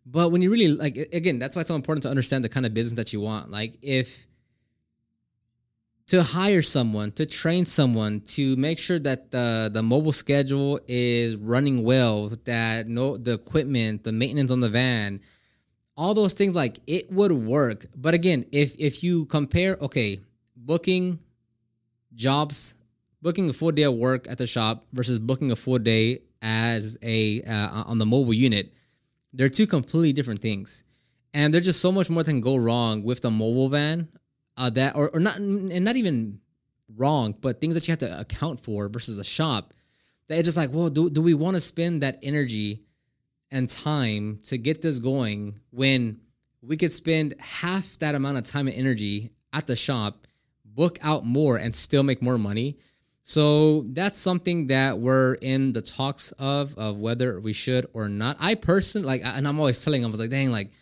but 0.05 0.31
when 0.31 0.43
you 0.43 0.51
really 0.51 0.69
like, 0.69 0.97
again, 1.13 1.39
that's 1.39 1.55
why 1.55 1.61
it's 1.61 1.69
so 1.69 1.77
important 1.77 2.03
to 2.05 2.09
understand 2.09 2.45
the 2.45 2.49
kind 2.49 2.67
of 2.67 2.75
business 2.75 2.97
that 2.97 3.13
you 3.13 3.21
want. 3.21 3.51
Like, 3.51 3.79
if 3.83 4.27
to 6.09 6.23
hire 6.23 6.63
someone, 6.63 7.13
to 7.13 7.27
train 7.27 7.65
someone, 7.67 8.21
to 8.21 8.57
make 8.57 8.79
sure 8.79 8.99
that 8.99 9.31
the 9.31 9.71
the 9.73 9.83
mobile 9.83 10.13
schedule 10.13 10.81
is 10.89 11.37
running 11.37 11.85
well, 11.85 12.31
that 12.45 12.89
no 12.89 13.17
the 13.17 13.35
equipment, 13.35 14.03
the 14.03 14.13
maintenance 14.13 14.51
on 14.51 14.61
the 14.61 14.69
van, 14.69 15.21
all 15.97 16.15
those 16.15 16.35
things, 16.35 16.55
like 16.55 16.79
it 16.87 17.11
would 17.12 17.33
work. 17.33 17.87
But 17.94 18.15
again, 18.15 18.47
if 18.53 18.75
if 18.79 19.03
you 19.03 19.27
compare, 19.27 19.77
okay, 19.81 20.21
booking 20.56 21.19
jobs, 22.15 22.77
booking 23.21 23.49
a 23.50 23.53
full 23.53 23.73
day 23.73 23.83
of 23.83 23.94
work 23.94 24.29
at 24.29 24.39
the 24.39 24.47
shop 24.47 24.85
versus 24.93 25.19
booking 25.19 25.50
a 25.50 25.56
full 25.56 25.79
day 25.79 26.23
as 26.41 26.97
a 27.03 27.43
uh, 27.43 27.85
on 27.87 27.99
the 27.99 28.06
mobile 28.06 28.35
unit 28.35 28.73
they're 29.33 29.49
two 29.49 29.67
completely 29.67 30.12
different 30.12 30.41
things. 30.41 30.85
And 31.35 31.53
there's 31.53 31.65
just 31.65 31.81
so 31.81 31.91
much 31.91 32.11
more 32.11 32.23
that 32.23 32.31
can 32.31 32.41
go 32.41 32.56
wrong 32.56 33.03
with 33.03 33.22
the 33.22 33.31
mobile 33.31 33.69
van 33.69 34.08
uh, 34.56 34.70
that, 34.70 34.94
or, 34.94 35.08
or 35.11 35.20
not, 35.20 35.39
and 35.39 35.84
not 35.84 35.96
even 35.96 36.41
wrong, 36.94 37.34
but 37.41 37.61
things 37.61 37.75
that 37.75 37.89
you 37.89 37.93
have 37.93 37.99
to 38.01 38.20
account 38.20 38.61
for 38.61 38.89
versus 38.89 39.19
a 39.19 39.25
shop 39.25 39.72
that 40.29 40.39
it's 40.39 40.46
just 40.46 40.58
like, 40.58 40.72
well, 40.72 40.91
do, 40.91 41.08
do 41.08 41.22
we 41.22 41.32
want 41.32 41.55
to 41.55 41.61
spend 41.61 42.03
that 42.03 42.19
energy 42.22 42.82
and 43.53 43.69
time 43.69 44.41
to 44.44 44.59
get 44.59 44.82
this 44.82 44.99
going 44.99 45.61
when 45.71 46.21
we 46.63 46.77
could 46.77 46.93
spend 46.93 47.35
half 47.39 47.99
that 47.99 48.15
amount 48.15 48.39
of 48.39 48.44
time 48.44 48.67
and 48.67 48.77
energy 48.77 49.31
at 49.53 49.67
the 49.67 49.77
shop, 49.77 50.27
book 50.65 50.99
out 51.03 51.25
more, 51.25 51.56
and 51.56 51.77
still 51.77 52.03
make 52.03 52.23
more 52.23 52.39
money? 52.39 52.79
So 53.23 53.82
that's 53.82 54.19
something 54.19 54.67
that 54.69 54.99
we're 54.99 55.35
in 55.35 55.73
the 55.73 55.82
talks 55.82 56.32
of 56.32 56.77
of 56.77 56.97
whether 56.99 57.39
we 57.39 57.53
should 57.53 57.87
or 57.93 58.09
not. 58.09 58.37
I 58.41 58.56
personally 58.56 59.06
like, 59.06 59.23
and 59.25 59.47
I'm 59.47 59.61
always 59.61 59.85
telling 59.85 60.03
them, 60.03 60.11
I 60.11 60.13
was 60.13 60.21
like, 60.21 60.31
dang, 60.31 60.51
like 60.51 60.73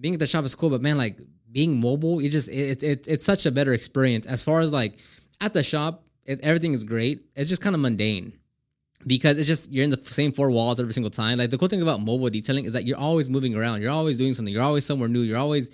being 0.00 0.14
at 0.14 0.20
the 0.20 0.26
shop 0.26 0.44
is 0.44 0.56
cool, 0.56 0.70
but 0.70 0.82
man, 0.82 0.98
like 0.98 1.18
being 1.50 1.80
mobile, 1.80 2.18
it 2.18 2.30
just 2.30 2.48
it, 2.48 2.82
it 2.82 3.06
it's 3.06 3.24
such 3.24 3.46
a 3.46 3.52
better 3.52 3.72
experience. 3.72 4.26
As 4.26 4.44
far 4.44 4.60
as 4.60 4.72
like 4.72 4.98
at 5.40 5.52
the 5.52 5.62
shop, 5.62 6.04
it, 6.24 6.40
everything 6.42 6.74
is 6.74 6.82
great. 6.82 7.26
It's 7.36 7.48
just 7.48 7.62
kind 7.62 7.76
of 7.76 7.80
mundane 7.80 8.32
because 9.06 9.38
it's 9.38 9.46
just 9.46 9.70
you're 9.72 9.84
in 9.84 9.90
the 9.90 10.02
same 10.04 10.32
four 10.32 10.50
walls 10.50 10.80
every 10.80 10.92
single 10.92 11.10
time. 11.10 11.38
Like 11.38 11.50
the 11.50 11.58
cool 11.58 11.68
thing 11.68 11.82
about 11.82 12.00
mobile 12.00 12.30
detailing 12.30 12.64
is 12.64 12.72
that 12.72 12.84
you're 12.84 12.98
always 12.98 13.30
moving 13.30 13.54
around. 13.54 13.82
You're 13.82 13.90
always 13.90 14.18
doing 14.18 14.34
something. 14.34 14.52
You're 14.52 14.62
always 14.62 14.84
somewhere 14.84 15.08
new. 15.08 15.20
You're 15.20 15.38
always 15.38 15.70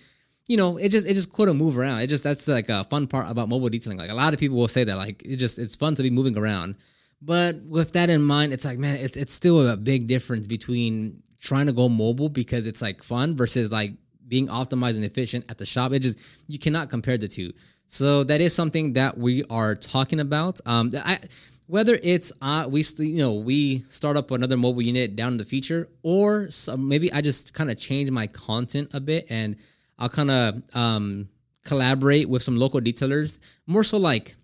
you 0.46 0.56
know, 0.58 0.76
it 0.76 0.90
just 0.90 1.06
it 1.06 1.14
just 1.14 1.32
could 1.32 1.54
move 1.56 1.78
around. 1.78 2.00
It 2.00 2.08
just 2.08 2.24
that's 2.24 2.46
like 2.48 2.68
a 2.68 2.84
fun 2.84 3.06
part 3.06 3.30
about 3.30 3.48
mobile 3.48 3.68
detailing. 3.68 3.98
Like 3.98 4.10
a 4.10 4.14
lot 4.14 4.34
of 4.34 4.40
people 4.40 4.56
will 4.56 4.68
say 4.68 4.84
that, 4.84 4.96
like 4.96 5.22
it 5.24 5.36
just 5.36 5.58
it's 5.58 5.76
fun 5.76 5.94
to 5.94 6.02
be 6.02 6.10
moving 6.10 6.36
around. 6.36 6.76
But 7.22 7.62
with 7.62 7.92
that 7.92 8.10
in 8.10 8.22
mind, 8.22 8.52
it's 8.52 8.64
like 8.64 8.78
man, 8.78 8.96
it's 8.96 9.16
it's 9.16 9.32
still 9.32 9.68
a 9.68 9.76
big 9.76 10.06
difference 10.06 10.46
between 10.46 11.22
trying 11.40 11.66
to 11.66 11.72
go 11.72 11.88
mobile 11.88 12.28
because 12.28 12.66
it's 12.66 12.82
like 12.82 13.02
fun 13.02 13.36
versus 13.36 13.72
like 13.72 13.94
being 14.28 14.48
optimized 14.48 14.96
and 14.96 15.04
efficient 15.04 15.46
at 15.50 15.56
the 15.58 15.66
shop. 15.66 15.92
It 15.92 16.00
just 16.00 16.18
you 16.46 16.58
cannot 16.58 16.90
compare 16.90 17.16
the 17.16 17.28
two. 17.28 17.52
So 17.86 18.24
that 18.24 18.40
is 18.40 18.54
something 18.54 18.94
that 18.94 19.16
we 19.16 19.44
are 19.48 19.74
talking 19.74 20.20
about. 20.20 20.60
Um, 20.66 20.92
I 20.94 21.20
whether 21.66 21.98
it's 22.02 22.32
uh 22.42 22.66
we 22.68 22.84
you 22.98 23.16
know 23.16 23.34
we 23.34 23.80
start 23.80 24.16
up 24.16 24.30
another 24.30 24.56
mobile 24.56 24.82
unit 24.82 25.16
down 25.16 25.32
in 25.32 25.38
the 25.38 25.44
future 25.44 25.88
or 26.02 26.50
some, 26.50 26.88
maybe 26.88 27.12
I 27.12 27.20
just 27.20 27.54
kind 27.54 27.70
of 27.70 27.78
change 27.78 28.10
my 28.10 28.26
content 28.26 28.90
a 28.92 29.00
bit 29.00 29.26
and 29.30 29.56
I'll 29.98 30.08
kind 30.08 30.30
of 30.30 30.62
um, 30.74 31.28
collaborate 31.64 32.28
with 32.28 32.42
some 32.42 32.56
local 32.56 32.80
detailers, 32.80 33.38
more 33.66 33.84
so 33.84 33.98
like 33.98 34.36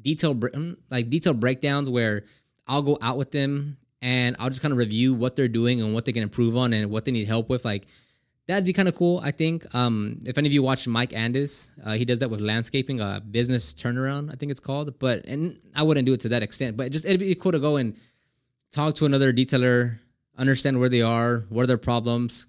detail 0.00 0.34
mm, 0.34 0.76
like 0.90 1.10
detail 1.10 1.34
breakdowns 1.34 1.90
where 1.90 2.24
I'll 2.66 2.82
go 2.82 2.98
out 3.00 3.16
with 3.16 3.32
them 3.32 3.78
and 4.02 4.36
I'll 4.38 4.48
just 4.48 4.62
kind 4.62 4.72
of 4.72 4.78
review 4.78 5.14
what 5.14 5.36
they're 5.36 5.48
doing 5.48 5.80
and 5.80 5.94
what 5.94 6.04
they 6.04 6.12
can 6.12 6.22
improve 6.22 6.56
on 6.56 6.72
and 6.72 6.90
what 6.90 7.04
they 7.04 7.12
need 7.12 7.26
help 7.26 7.48
with. 7.48 7.64
Like 7.64 7.86
that'd 8.48 8.64
be 8.64 8.72
kind 8.72 8.88
of 8.88 8.96
cool. 8.96 9.20
I 9.22 9.30
think. 9.30 9.72
Um, 9.74 10.20
if 10.24 10.36
any 10.36 10.48
of 10.48 10.52
you 10.52 10.62
watch 10.62 10.88
Mike 10.88 11.14
Andes, 11.14 11.72
uh, 11.84 11.92
he 11.92 12.04
does 12.04 12.18
that 12.18 12.30
with 12.30 12.40
landscaping, 12.40 13.00
uh, 13.00 13.20
business 13.20 13.72
turnaround, 13.72 14.32
I 14.32 14.36
think 14.36 14.50
it's 14.50 14.60
called. 14.60 14.98
But 14.98 15.26
and 15.26 15.60
I 15.76 15.84
wouldn't 15.84 16.06
do 16.06 16.14
it 16.14 16.20
to 16.20 16.30
that 16.30 16.42
extent, 16.42 16.76
but 16.76 16.90
just 16.90 17.04
it'd 17.04 17.20
be 17.20 17.34
cool 17.36 17.52
to 17.52 17.60
go 17.60 17.76
and 17.76 17.94
talk 18.72 18.94
to 18.96 19.06
another 19.06 19.32
detailer, 19.32 20.00
understand 20.36 20.80
where 20.80 20.88
they 20.88 21.02
are, 21.02 21.44
what 21.48 21.62
are 21.62 21.66
their 21.66 21.78
problems, 21.78 22.46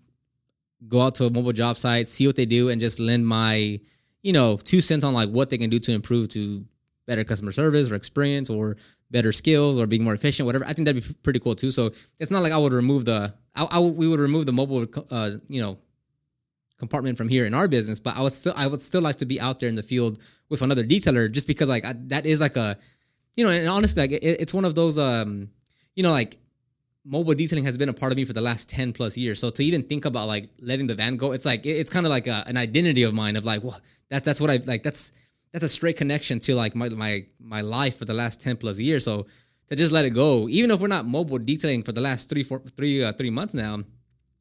go 0.87 1.01
out 1.01 1.15
to 1.15 1.25
a 1.25 1.29
mobile 1.29 1.53
job 1.53 1.77
site, 1.77 2.07
see 2.07 2.25
what 2.25 2.35
they 2.35 2.45
do, 2.45 2.69
and 2.69 2.81
just 2.81 2.99
lend 2.99 3.27
my, 3.27 3.79
you 4.21 4.33
know, 4.33 4.57
two 4.57 4.81
cents 4.81 5.03
on 5.03 5.13
like 5.13 5.29
what 5.29 5.49
they 5.49 5.57
can 5.57 5.69
do 5.69 5.79
to 5.79 5.91
improve 5.91 6.29
to 6.29 6.65
better 7.05 7.23
customer 7.23 7.51
service 7.51 7.89
or 7.89 7.95
experience 7.95 8.49
or 8.49 8.77
better 9.11 9.31
skills 9.31 9.79
or 9.79 9.87
being 9.87 10.03
more 10.03 10.13
efficient, 10.13 10.45
whatever. 10.45 10.65
I 10.65 10.73
think 10.73 10.85
that'd 10.85 11.03
be 11.03 11.13
pretty 11.23 11.39
cool 11.39 11.55
too. 11.55 11.71
So 11.71 11.91
it's 12.19 12.31
not 12.31 12.43
like 12.43 12.53
I 12.53 12.57
would 12.57 12.73
remove 12.73 13.05
the, 13.05 13.33
I, 13.55 13.65
I 13.65 13.79
we 13.79 14.07
would 14.07 14.19
remove 14.19 14.45
the 14.45 14.53
mobile, 14.53 14.85
uh, 15.09 15.31
you 15.47 15.61
know, 15.61 15.79
compartment 16.79 17.17
from 17.17 17.29
here 17.29 17.45
in 17.45 17.53
our 17.53 17.67
business, 17.67 17.99
but 17.99 18.17
I 18.17 18.21
would 18.21 18.33
still, 18.33 18.53
I 18.55 18.65
would 18.65 18.81
still 18.81 19.01
like 19.01 19.17
to 19.17 19.25
be 19.25 19.39
out 19.39 19.59
there 19.59 19.69
in 19.69 19.75
the 19.75 19.83
field 19.83 20.17
with 20.49 20.61
another 20.61 20.83
detailer 20.83 21.31
just 21.31 21.45
because 21.45 21.69
like 21.69 21.85
I, 21.85 21.93
that 22.07 22.25
is 22.25 22.39
like 22.39 22.57
a, 22.57 22.77
you 23.35 23.45
know, 23.45 23.51
and 23.51 23.67
honestly, 23.67 24.01
like 24.01 24.11
it, 24.11 24.23
it's 24.23 24.53
one 24.53 24.65
of 24.65 24.75
those, 24.75 24.97
um, 24.97 25.49
you 25.95 26.03
know, 26.03 26.11
like 26.11 26.37
mobile 27.05 27.33
detailing 27.33 27.65
has 27.65 27.77
been 27.77 27.89
a 27.89 27.93
part 27.93 28.11
of 28.11 28.17
me 28.17 28.25
for 28.25 28.33
the 28.33 28.41
last 28.41 28.69
10 28.69 28.93
plus 28.93 29.17
years. 29.17 29.39
So 29.39 29.49
to 29.49 29.63
even 29.63 29.83
think 29.83 30.05
about 30.05 30.27
like 30.27 30.49
letting 30.61 30.87
the 30.87 30.95
van 30.95 31.17
go, 31.17 31.33
it's 31.33 31.45
like, 31.45 31.65
it's 31.65 31.89
kind 31.89 32.05
of 32.05 32.09
like 32.09 32.27
a, 32.27 32.43
an 32.47 32.57
identity 32.57 33.03
of 33.03 33.13
mine 33.13 33.35
of 33.35 33.45
like, 33.45 33.63
well, 33.63 33.79
that, 34.09 34.23
that's 34.23 34.39
what 34.39 34.49
I 34.49 34.57
like. 34.65 34.83
That's, 34.83 35.11
that's 35.51 35.63
a 35.63 35.69
straight 35.69 35.97
connection 35.97 36.39
to 36.41 36.55
like 36.55 36.75
my, 36.75 36.89
my, 36.89 37.25
my 37.39 37.61
life 37.61 37.97
for 37.97 38.05
the 38.05 38.13
last 38.13 38.41
10 38.41 38.57
plus 38.57 38.79
years. 38.79 39.03
So 39.05 39.27
to 39.67 39.75
just 39.75 39.91
let 39.91 40.05
it 40.05 40.11
go, 40.11 40.47
even 40.49 40.71
if 40.71 40.79
we're 40.79 40.87
not 40.87 41.05
mobile 41.05 41.39
detailing 41.39 41.83
for 41.83 41.91
the 41.91 42.01
last 42.01 42.29
three, 42.29 42.43
four, 42.43 42.61
three, 42.77 43.03
uh, 43.03 43.13
three 43.13 43.29
months 43.29 43.53
now, 43.53 43.83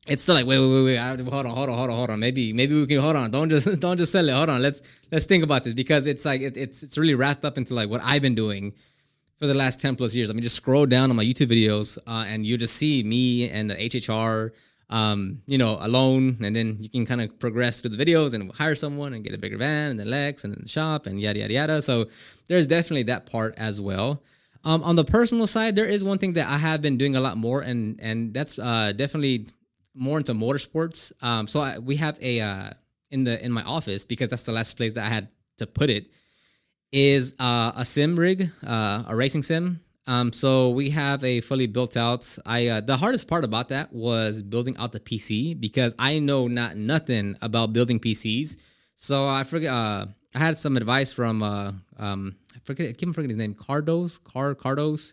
it's 0.09 0.23
still 0.23 0.35
like 0.35 0.47
wait, 0.47 0.59
wait, 0.59 0.69
wait, 0.69 0.85
wait. 0.85 0.99
Hold 0.99 1.47
on, 1.47 1.53
hold 1.53 1.69
on, 1.69 1.79
hold 1.79 1.91
on, 1.91 1.97
hold 1.97 2.11
on. 2.11 2.21
Maybe, 2.21 2.53
maybe 2.53 2.75
we 2.75 2.87
can 2.87 2.99
hold 3.00 3.17
on. 3.17 3.31
Don't 3.31 3.50
just, 3.50 3.81
don't 3.81 3.99
just 3.99 4.12
sell 4.12 4.29
it. 4.29 4.33
Hold 4.33 4.49
on. 4.49 4.62
Let's, 4.62 4.83
let's 5.12 5.27
think 5.27 5.45
about 5.45 5.65
this 5.65 5.75
because 5.75 6.07
it's 6.07 6.25
like 6.25 6.41
it, 6.41 6.57
it's, 6.57 6.83
it's 6.83 6.99
really 6.99 7.15
wrapped 7.15 7.45
up 7.45 7.59
into 7.59 7.75
like 7.75 7.88
what 7.88 8.00
I've 8.05 8.23
been 8.23 8.35
doing 8.35 8.73
for 9.38 9.47
the 9.47 9.55
last 9.55 9.81
10 9.81 9.97
plus 9.97 10.15
years. 10.15 10.31
I 10.31 10.33
mean, 10.33 10.43
just 10.43 10.57
scroll 10.57 10.87
down 10.87 11.11
on 11.11 11.17
my 11.17 11.25
YouTube 11.25 11.47
videos 11.47 11.99
uh, 12.07 12.25
and 12.27 12.45
you 12.45 12.57
just 12.57 12.77
see 12.77 13.03
me 13.03 13.49
and 13.50 13.71
the 13.71 13.77
HHR, 13.77 14.50
um, 14.91 15.43
you 15.47 15.59
know, 15.59 15.79
alone. 15.81 16.38
And 16.43 16.57
then 16.57 16.79
you 16.81 16.88
can 16.88 17.07
kind 17.07 17.21
of 17.21 17.38
progress 17.38 17.81
through 17.81 17.91
the 17.91 18.05
videos 18.05 18.35
and 18.35 18.50
hire 18.53 18.75
someone 18.75 19.12
and 19.15 19.23
get 19.23 19.35
a 19.35 19.38
bigger 19.38 19.59
van 19.59 19.93
and 19.93 20.00
then 20.00 20.11
Lex 20.11 20.45
and 20.45 20.53
then 20.53 20.61
the 20.62 20.69
shop 20.69 21.07
and 21.07 21.21
yada, 21.21 21.41
yada, 21.41 21.53
yada. 21.53 21.83
So 21.83 22.07
there's 22.49 22.67
definitely 22.67 23.05
that 23.05 23.31
part 23.31 23.55
as 23.59 23.81
well. 23.81 24.23
Um, 24.65 24.83
on 24.83 24.97
the 24.97 25.05
personal 25.05 25.47
side, 25.47 25.77
there 25.77 25.87
is 25.87 26.03
one 26.05 26.19
thing 26.19 26.33
that 26.33 26.49
I 26.49 26.59
have 26.59 26.83
been 26.83 26.99
doing 26.99 27.15
a 27.15 27.21
lot 27.21 27.37
more, 27.37 27.61
and 27.61 27.99
and 28.00 28.35
that's 28.35 28.59
uh, 28.59 28.93
definitely 28.95 29.47
more 29.99 30.19
into 30.19 30.33
motorsports. 30.33 31.12
Um, 31.23 31.47
so 31.47 31.61
I, 31.61 31.78
we 31.78 31.97
have 31.97 32.19
a 32.23 32.40
uh, 32.40 32.71
in 33.11 33.25
the 33.25 33.45
in 33.45 33.52
my 33.52 33.62
office 33.62 34.05
because 34.05 34.31
that's 34.31 34.45
the 34.45 34.52
last 34.52 34.76
place 34.76 34.95
that 34.95 35.05
I 35.05 35.09
had 35.09 35.28
to 35.59 35.67
put 35.67 35.90
it 35.90 36.11
is 36.93 37.35
uh, 37.38 37.73
a 37.76 37.85
sim 37.85 38.17
rig, 38.17 38.50
uh, 38.67 39.05
a 39.07 39.14
racing 39.14 39.43
sim. 39.43 39.81
Um, 40.07 40.33
so 40.33 40.71
we 40.71 40.88
have 40.90 41.23
a 41.23 41.43
fully 41.43 41.67
built 41.67 41.97
out. 41.97 42.38
I 42.47 42.69
uh, 42.69 42.81
the 42.81 42.97
hardest 42.97 43.28
part 43.28 43.45
about 43.45 43.69
that 43.69 43.93
was 43.93 44.43
building 44.43 44.76
out 44.78 44.93
the 44.93 45.00
PC 45.00 45.61
because 45.61 45.95
I 45.99 46.19
know 46.19 46.49
not 46.49 46.76
nothing 46.76 47.37
about 47.43 47.73
building 47.73 48.00
PCs. 48.00 48.57
So 48.95 49.28
I 49.28 49.45
forget. 49.45 49.73
Uh, 49.73 50.07
I 50.35 50.38
had 50.38 50.59
some 50.59 50.76
advice 50.76 51.12
from 51.12 51.43
uh, 51.43 51.73
um, 51.99 52.37
I 52.55 52.59
forget. 52.61 52.88
I 52.88 52.93
keep 52.93 53.09
forgetting 53.11 53.31
his 53.31 53.38
name. 53.38 53.55
Cardos, 53.55 54.23
Car 54.23 54.55
Cardos, 54.55 55.12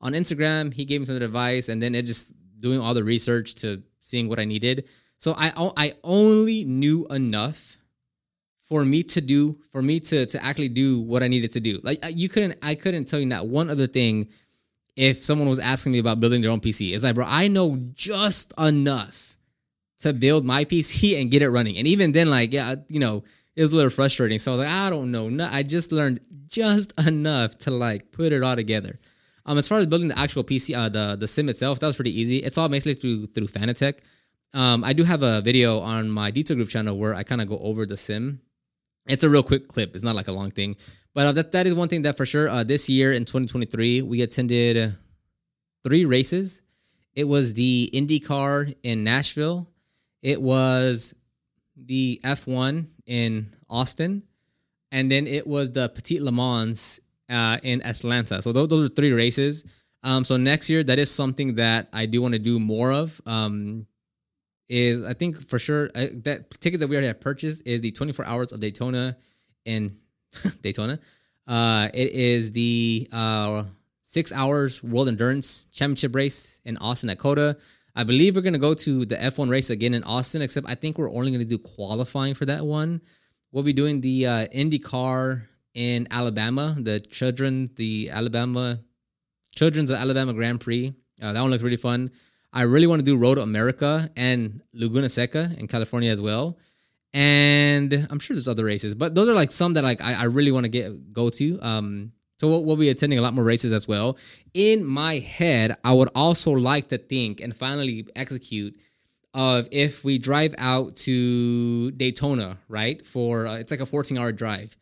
on 0.00 0.12
Instagram. 0.12 0.72
He 0.72 0.84
gave 0.84 1.00
me 1.00 1.06
some 1.06 1.16
advice, 1.16 1.68
and 1.68 1.82
then 1.82 1.94
it 1.94 2.02
just 2.02 2.32
doing 2.60 2.80
all 2.80 2.94
the 2.94 3.04
research 3.04 3.54
to 3.56 3.82
seeing 4.06 4.28
what 4.28 4.38
I 4.38 4.44
needed. 4.44 4.88
So 5.18 5.34
I 5.36 5.52
I 5.76 5.94
only 6.04 6.64
knew 6.64 7.06
enough 7.10 7.78
for 8.60 8.84
me 8.84 9.02
to 9.02 9.20
do 9.20 9.58
for 9.70 9.82
me 9.82 10.00
to 10.00 10.26
to 10.26 10.44
actually 10.44 10.68
do 10.68 11.00
what 11.00 11.22
I 11.22 11.28
needed 11.28 11.52
to 11.52 11.60
do. 11.60 11.80
Like 11.82 12.04
you 12.10 12.28
couldn't 12.28 12.58
I 12.62 12.74
couldn't 12.74 13.06
tell 13.06 13.20
you 13.20 13.26
not 13.26 13.48
one 13.48 13.70
other 13.70 13.86
thing 13.86 14.28
if 14.96 15.22
someone 15.22 15.48
was 15.48 15.58
asking 15.58 15.92
me 15.92 15.98
about 15.98 16.20
building 16.20 16.40
their 16.42 16.50
own 16.50 16.60
PC. 16.60 16.94
It's 16.94 17.04
like, 17.04 17.14
bro, 17.14 17.26
I 17.28 17.48
know 17.48 17.76
just 17.92 18.52
enough 18.58 19.36
to 20.00 20.12
build 20.12 20.44
my 20.44 20.64
PC 20.64 21.20
and 21.20 21.30
get 21.30 21.42
it 21.42 21.50
running. 21.50 21.76
And 21.76 21.86
even 21.86 22.12
then, 22.12 22.30
like, 22.30 22.52
yeah, 22.52 22.76
you 22.88 22.98
know, 22.98 23.22
it 23.54 23.62
was 23.62 23.72
a 23.72 23.76
little 23.76 23.90
frustrating. 23.90 24.38
So 24.38 24.52
I 24.52 24.56
was 24.56 24.66
like, 24.66 24.74
I 24.74 24.90
don't 24.90 25.10
know. 25.10 25.28
No, 25.28 25.48
I 25.50 25.62
just 25.62 25.92
learned 25.92 26.20
just 26.46 26.92
enough 27.06 27.56
to 27.58 27.70
like 27.70 28.10
put 28.12 28.32
it 28.32 28.42
all 28.42 28.56
together. 28.56 28.98
Um, 29.46 29.56
as 29.58 29.66
far 29.66 29.78
as 29.78 29.86
building 29.86 30.08
the 30.08 30.18
actual 30.18 30.44
PC, 30.44 30.76
uh, 30.76 30.88
the 30.88 31.16
the 31.16 31.28
sim 31.28 31.48
itself, 31.48 31.78
that 31.80 31.86
was 31.86 31.96
pretty 31.96 32.18
easy. 32.20 32.38
It's 32.38 32.58
all 32.58 32.68
basically 32.68 32.94
through 32.94 33.26
through 33.28 33.46
Fanatec. 33.46 34.00
Um, 34.52 34.84
I 34.84 34.92
do 34.92 35.04
have 35.04 35.22
a 35.22 35.40
video 35.40 35.80
on 35.80 36.10
my 36.10 36.30
Detail 36.30 36.56
Groove 36.56 36.68
channel 36.68 36.98
where 36.98 37.14
I 37.14 37.22
kind 37.22 37.40
of 37.40 37.48
go 37.48 37.58
over 37.58 37.86
the 37.86 37.96
sim 37.96 38.40
it's 39.08 39.24
a 39.24 39.30
real 39.30 39.42
quick 39.42 39.68
clip. 39.68 39.94
It's 39.94 40.04
not 40.04 40.16
like 40.16 40.28
a 40.28 40.32
long 40.32 40.50
thing, 40.50 40.76
but 41.14 41.26
uh, 41.26 41.32
that 41.32 41.52
that 41.52 41.66
is 41.66 41.74
one 41.74 41.88
thing 41.88 42.02
that 42.02 42.16
for 42.16 42.26
sure. 42.26 42.48
Uh, 42.48 42.64
this 42.64 42.88
year 42.88 43.12
in 43.12 43.24
2023, 43.24 44.02
we 44.02 44.22
attended 44.22 44.96
three 45.84 46.04
races. 46.04 46.62
It 47.14 47.24
was 47.24 47.54
the 47.54 47.90
IndyCar 47.94 48.74
in 48.82 49.04
Nashville. 49.04 49.68
It 50.22 50.42
was 50.42 51.14
the 51.76 52.20
F1 52.24 52.86
in 53.06 53.54
Austin, 53.70 54.22
and 54.90 55.10
then 55.10 55.26
it 55.26 55.46
was 55.46 55.72
the 55.72 55.88
Petit 55.88 56.20
Le 56.20 56.32
Mans 56.32 57.00
uh, 57.28 57.58
in 57.62 57.84
Atlanta. 57.84 58.42
So 58.42 58.52
those, 58.52 58.68
those 58.68 58.86
are 58.86 58.94
three 58.94 59.12
races. 59.12 59.64
Um, 60.02 60.24
so 60.24 60.36
next 60.36 60.70
year, 60.70 60.84
that 60.84 60.98
is 60.98 61.10
something 61.10 61.56
that 61.56 61.88
I 61.92 62.06
do 62.06 62.22
want 62.22 62.34
to 62.34 62.38
do 62.38 62.60
more 62.60 62.92
of. 62.92 63.20
Um, 63.26 63.86
is 64.68 65.04
I 65.04 65.12
think 65.12 65.48
for 65.48 65.58
sure 65.58 65.90
uh, 65.94 66.06
that 66.24 66.60
tickets 66.60 66.80
that 66.80 66.88
we 66.88 66.96
already 66.96 67.06
have 67.06 67.20
purchased 67.20 67.62
is 67.66 67.80
the 67.80 67.92
24 67.92 68.24
hours 68.24 68.52
of 68.52 68.60
Daytona 68.60 69.16
in 69.64 69.96
Daytona. 70.62 70.98
Uh, 71.46 71.88
it 71.94 72.12
is 72.12 72.52
the 72.52 73.08
uh, 73.12 73.64
six 74.02 74.32
hours 74.32 74.82
World 74.82 75.08
Endurance 75.08 75.66
Championship 75.72 76.14
race 76.14 76.60
in 76.64 76.76
Austin 76.78 77.10
at 77.10 77.18
COTA. 77.18 77.56
I 77.94 78.04
believe 78.04 78.36
we're 78.36 78.42
gonna 78.42 78.58
go 78.58 78.74
to 78.74 79.04
the 79.04 79.16
F1 79.16 79.48
race 79.48 79.70
again 79.70 79.94
in 79.94 80.02
Austin, 80.04 80.42
except 80.42 80.68
I 80.68 80.74
think 80.74 80.98
we're 80.98 81.12
only 81.12 81.30
gonna 81.30 81.44
do 81.44 81.58
qualifying 81.58 82.34
for 82.34 82.44
that 82.46 82.66
one. 82.66 83.00
We'll 83.52 83.62
be 83.62 83.72
doing 83.72 84.00
the 84.00 84.26
uh, 84.26 84.46
IndyCar 84.48 85.42
in 85.76 86.08
Alabama, 86.10 86.74
the 86.78 86.98
children, 86.98 87.70
the 87.76 88.10
Alabama 88.10 88.80
Children's 89.54 89.90
Alabama 89.90 90.32
Grand 90.32 90.60
Prix. 90.60 90.94
Uh, 91.22 91.32
that 91.32 91.40
one 91.40 91.50
looks 91.50 91.62
really 91.62 91.76
fun. 91.76 92.10
I 92.52 92.62
really 92.62 92.86
want 92.86 93.00
to 93.00 93.04
do 93.04 93.16
Road 93.16 93.38
America 93.38 94.10
and 94.16 94.62
Laguna 94.72 95.08
Seca 95.08 95.52
in 95.58 95.68
California 95.68 96.10
as 96.10 96.20
well. 96.20 96.58
And 97.12 98.06
I'm 98.10 98.18
sure 98.18 98.34
there's 98.34 98.48
other 98.48 98.64
races, 98.64 98.94
but 98.94 99.14
those 99.14 99.28
are 99.28 99.34
like 99.34 99.52
some 99.52 99.74
that 99.74 99.84
like 99.84 100.02
I, 100.02 100.14
I 100.14 100.24
really 100.24 100.50
want 100.50 100.64
to 100.64 100.68
get 100.68 101.12
go 101.12 101.30
to. 101.30 101.58
Um, 101.60 102.12
so 102.38 102.48
we'll, 102.48 102.64
we'll 102.64 102.76
be 102.76 102.90
attending 102.90 103.18
a 103.18 103.22
lot 103.22 103.32
more 103.32 103.44
races 103.44 103.72
as 103.72 103.88
well. 103.88 104.18
In 104.52 104.84
my 104.84 105.18
head, 105.18 105.76
I 105.84 105.92
would 105.92 106.10
also 106.14 106.52
like 106.52 106.88
to 106.88 106.98
think 106.98 107.40
and 107.40 107.56
finally 107.56 108.06
execute 108.14 108.78
of 109.32 109.68
if 109.70 110.04
we 110.04 110.18
drive 110.18 110.54
out 110.58 110.96
to 110.96 111.90
Daytona, 111.92 112.58
right? 112.68 113.06
For 113.06 113.46
uh, 113.46 113.56
it's 113.56 113.70
like 113.70 113.80
a 113.80 113.86
14 113.86 114.18
hour 114.18 114.32
drive, 114.32 114.76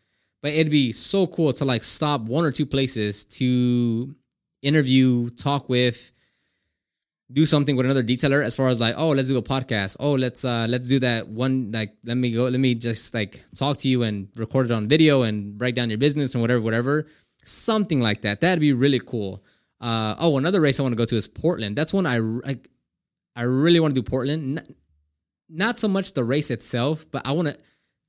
but 0.45 0.53
it'd 0.53 0.71
be 0.71 0.93
so 0.93 1.27
cool 1.27 1.55
to 1.55 1.65
like 1.65 1.83
stop 1.83 2.21
one 2.21 2.45
or 2.45 2.53
two 2.53 2.67
places 2.67 3.25
to 3.25 4.15
interview, 4.61 5.31
talk 5.31 5.71
with, 5.71 6.13
do 7.33 7.47
something 7.47 7.77
with 7.77 7.87
another 7.87 8.03
detailer 8.03 8.45
as 8.45 8.55
far 8.55 8.69
as 8.69 8.79
like 8.79 8.95
oh 8.99 9.09
let's 9.13 9.29
do 9.29 9.39
a 9.39 9.43
podcast. 9.43 9.97
Oh 10.01 10.13
let's 10.13 10.45
uh 10.45 10.67
let's 10.69 10.87
do 10.87 11.01
that 11.01 11.29
one 11.29 11.73
like 11.73 11.95
let 12.05 12.19
me 12.19 12.31
go 12.31 12.45
let 12.45 12.61
me 12.61 12.75
just 12.75 13.15
like 13.15 13.43
talk 13.57 13.79
to 13.79 13.89
you 13.89 14.03
and 14.03 14.29
record 14.37 14.67
it 14.67 14.73
on 14.73 14.87
video 14.87 15.23
and 15.23 15.57
break 15.57 15.77
down 15.77 15.89
your 15.89 15.97
business 15.97 16.35
and 16.35 16.43
whatever 16.43 16.61
whatever. 16.61 17.07
Something 17.47 18.03
like 18.03 18.21
that. 18.21 18.43
That'd 18.43 18.61
be 18.61 18.75
really 18.75 19.01
cool. 19.01 19.43
Uh 19.81 20.15
oh 20.19 20.37
another 20.37 20.61
race 20.61 20.79
i 20.79 20.83
want 20.83 20.93
to 20.93 20.99
go 20.99 21.07
to 21.07 21.17
is 21.17 21.27
portland. 21.27 21.75
That's 21.75 21.95
one 21.95 22.05
i 22.05 22.19
like 22.19 22.69
i 23.35 23.43
really 23.45 23.81
want 23.81 23.95
to 23.95 24.03
do 24.03 24.07
portland. 24.07 24.57
Not, 24.57 24.69
not 25.49 25.79
so 25.79 25.89
much 25.89 26.13
the 26.13 26.23
race 26.23 26.51
itself 26.51 27.07
but 27.11 27.27
i 27.27 27.33
want 27.33 27.49
to 27.49 27.57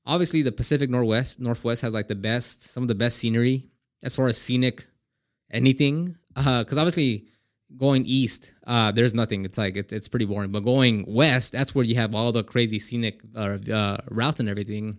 obviously 0.06 0.42
the 0.42 0.52
pacific 0.52 0.88
northwest 0.88 1.40
northwest 1.40 1.82
has 1.82 1.92
like 1.92 2.08
the 2.08 2.14
best 2.14 2.62
some 2.62 2.82
of 2.82 2.88
the 2.88 2.94
best 2.94 3.18
scenery 3.18 3.68
as 4.02 4.14
far 4.14 4.28
as 4.28 4.38
scenic 4.38 4.86
anything 5.50 6.16
uh 6.36 6.62
because 6.62 6.78
obviously 6.78 7.26
going 7.76 8.04
east, 8.06 8.52
uh, 8.66 8.92
there's 8.92 9.14
nothing. 9.14 9.44
It's 9.44 9.58
like 9.58 9.76
it's 9.76 9.92
it's 9.92 10.08
pretty 10.08 10.26
boring. 10.26 10.52
But 10.52 10.60
going 10.60 11.04
west, 11.06 11.52
that's 11.52 11.74
where 11.74 11.84
you 11.84 11.96
have 11.96 12.14
all 12.14 12.32
the 12.32 12.44
crazy 12.44 12.78
scenic 12.78 13.20
uh, 13.34 13.58
uh, 13.72 13.98
routes 14.10 14.40
and 14.40 14.48
everything. 14.48 14.98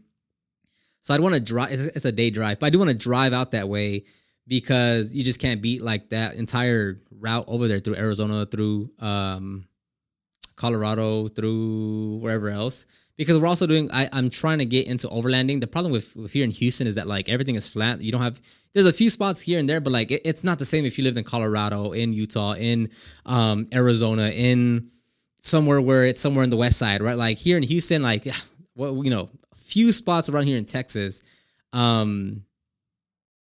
So 1.01 1.13
I'd 1.13 1.21
want 1.21 1.35
to 1.35 1.41
drive. 1.41 1.71
It's, 1.71 2.05
a 2.05 2.11
day 2.11 2.29
drive, 2.29 2.59
but 2.59 2.67
I 2.67 2.69
do 2.69 2.79
want 2.79 2.91
to 2.91 2.97
drive 2.97 3.33
out 3.33 3.51
that 3.51 3.69
way 3.69 4.05
because 4.47 5.13
you 5.13 5.23
just 5.23 5.39
can't 5.39 5.61
beat 5.61 5.81
like 5.81 6.09
that 6.09 6.35
entire 6.35 7.01
route 7.11 7.45
over 7.47 7.67
there 7.67 7.79
through 7.79 7.95
Arizona, 7.95 8.45
through 8.45 8.91
um, 8.99 9.67
Colorado, 10.55 11.27
through 11.27 12.17
wherever 12.17 12.49
else 12.49 12.85
because 13.17 13.37
we're 13.37 13.47
also 13.47 13.67
doing 13.67 13.89
I, 13.91 14.07
i'm 14.13 14.29
trying 14.29 14.59
to 14.59 14.65
get 14.65 14.87
into 14.87 15.07
overlanding 15.07 15.61
the 15.61 15.67
problem 15.67 15.91
with, 15.91 16.15
with 16.15 16.33
here 16.33 16.43
in 16.43 16.51
houston 16.51 16.87
is 16.87 16.95
that 16.95 17.07
like 17.07 17.29
everything 17.29 17.55
is 17.55 17.67
flat 17.67 18.01
you 18.01 18.11
don't 18.11 18.21
have 18.21 18.39
there's 18.73 18.87
a 18.87 18.93
few 18.93 19.09
spots 19.09 19.41
here 19.41 19.59
and 19.59 19.67
there 19.69 19.81
but 19.81 19.91
like 19.91 20.11
it, 20.11 20.21
it's 20.23 20.43
not 20.43 20.59
the 20.59 20.65
same 20.65 20.85
if 20.85 20.97
you 20.97 21.03
lived 21.03 21.17
in 21.17 21.23
colorado 21.23 21.91
in 21.91 22.13
utah 22.13 22.53
in 22.53 22.89
um, 23.25 23.67
arizona 23.73 24.29
in 24.29 24.89
somewhere 25.47 25.81
where 25.81 26.05
it's 26.05 26.21
somewhere 26.21 26.43
in 26.43 26.49
the 26.49 26.57
west 26.57 26.77
side, 26.77 27.01
right? 27.01 27.17
Like 27.17 27.37
here 27.37 27.57
in 27.57 27.63
Houston, 27.63 28.03
like 28.03 28.27
well, 28.75 29.03
you 29.03 29.09
know, 29.09 29.29
a 29.51 29.55
few 29.55 29.91
spots 29.91 30.29
around 30.29 30.47
here 30.47 30.57
in 30.57 30.65
Texas, 30.65 31.21
um, 31.73 32.43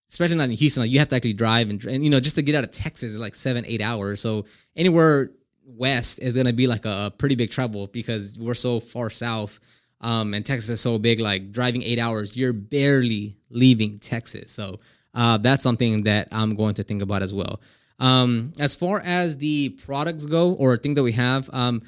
especially 0.09 0.37
not 0.37 0.45
in 0.45 0.51
Houston, 0.51 0.83
like 0.83 0.91
you 0.91 0.99
have 0.99 1.09
to 1.09 1.15
actually 1.15 1.33
drive 1.33 1.69
and, 1.69 1.83
and 1.85 2.03
you 2.03 2.09
know 2.09 2.19
just 2.19 2.35
to 2.35 2.41
get 2.41 2.55
out 2.55 2.63
of 2.63 2.71
Texas 2.71 3.11
is 3.11 3.19
like 3.19 3.35
seven 3.35 3.65
eight 3.67 3.81
hours. 3.81 4.21
So 4.21 4.45
anywhere 4.75 5.31
west 5.67 6.19
is 6.19 6.35
gonna 6.35 6.53
be 6.53 6.67
like 6.67 6.85
a, 6.85 7.07
a 7.07 7.11
pretty 7.11 7.35
big 7.35 7.51
trouble 7.51 7.87
because 7.87 8.39
we're 8.39 8.55
so 8.55 8.79
far 8.79 9.09
south. 9.09 9.59
Um, 9.99 10.33
and 10.33 10.45
Texas 10.45 10.69
is 10.69 10.81
so 10.81 10.97
big, 10.99 11.19
like 11.19 11.51
driving 11.51 11.81
eight 11.81 11.99
hours, 11.99 12.37
you're 12.37 12.53
barely 12.53 13.35
leaving 13.49 13.99
Texas. 13.99 14.51
So 14.51 14.79
uh, 15.13 15.37
that's 15.37 15.63
something 15.63 16.03
that 16.03 16.27
I'm 16.31 16.55
going 16.55 16.75
to 16.75 16.83
think 16.83 17.01
about 17.01 17.23
as 17.23 17.33
well. 17.33 17.59
Um, 17.99 18.53
as 18.59 18.75
far 18.75 19.01
as 19.03 19.37
the 19.39 19.69
products 19.69 20.27
go 20.27 20.53
or 20.53 20.77
things 20.77 20.95
that 20.95 21.03
we 21.03 21.13
have, 21.13 21.49
um, 21.51 21.81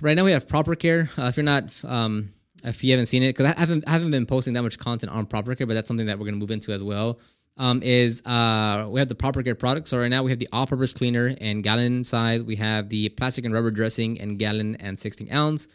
right 0.00 0.16
now 0.16 0.24
we 0.24 0.32
have 0.32 0.48
Proper 0.48 0.74
Care. 0.74 1.10
Uh, 1.16 1.26
if 1.26 1.36
you're 1.36 1.44
not, 1.44 1.80
um, 1.84 2.32
if 2.64 2.82
you 2.82 2.90
haven't 2.90 3.06
seen 3.06 3.22
it, 3.22 3.28
because 3.28 3.46
I 3.54 3.60
haven't 3.60 3.84
I 3.86 3.92
haven't 3.92 4.10
been 4.10 4.26
posting 4.26 4.54
that 4.54 4.62
much 4.62 4.78
content 4.78 5.12
on 5.12 5.26
Proper 5.26 5.54
Care, 5.54 5.66
but 5.66 5.74
that's 5.74 5.86
something 5.86 6.06
that 6.06 6.18
we're 6.18 6.24
gonna 6.24 6.38
move 6.38 6.50
into 6.50 6.72
as 6.72 6.82
well. 6.82 7.20
Um, 7.56 7.82
is 7.84 8.20
uh, 8.26 8.86
we 8.88 8.98
have 8.98 9.08
the 9.08 9.14
Proper 9.14 9.42
Care 9.42 9.54
products. 9.54 9.90
So 9.90 9.98
right 9.98 10.08
now 10.08 10.24
we 10.24 10.30
have 10.30 10.40
the 10.40 10.48
all-purpose 10.52 10.92
cleaner 10.92 11.28
in 11.28 11.62
gallon 11.62 12.02
size. 12.02 12.42
We 12.42 12.56
have 12.56 12.88
the 12.88 13.10
plastic 13.10 13.44
and 13.44 13.54
rubber 13.54 13.70
dressing 13.70 14.16
in 14.16 14.38
gallon 14.38 14.74
and 14.76 14.98
16 14.98 15.32
ounce. 15.32 15.68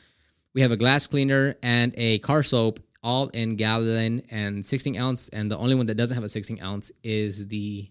We 0.53 0.59
have 0.61 0.71
a 0.71 0.77
glass 0.77 1.07
cleaner 1.07 1.55
and 1.63 1.93
a 1.95 2.19
car 2.19 2.43
soap 2.43 2.81
all 3.01 3.29
in 3.29 3.55
gallon 3.55 4.23
and 4.29 4.65
16 4.65 4.97
ounce. 4.97 5.29
And 5.29 5.49
the 5.49 5.57
only 5.57 5.75
one 5.75 5.85
that 5.85 5.95
doesn't 5.95 6.15
have 6.15 6.23
a 6.23 6.29
16 6.29 6.61
ounce 6.61 6.91
is 7.01 7.47
the 7.47 7.89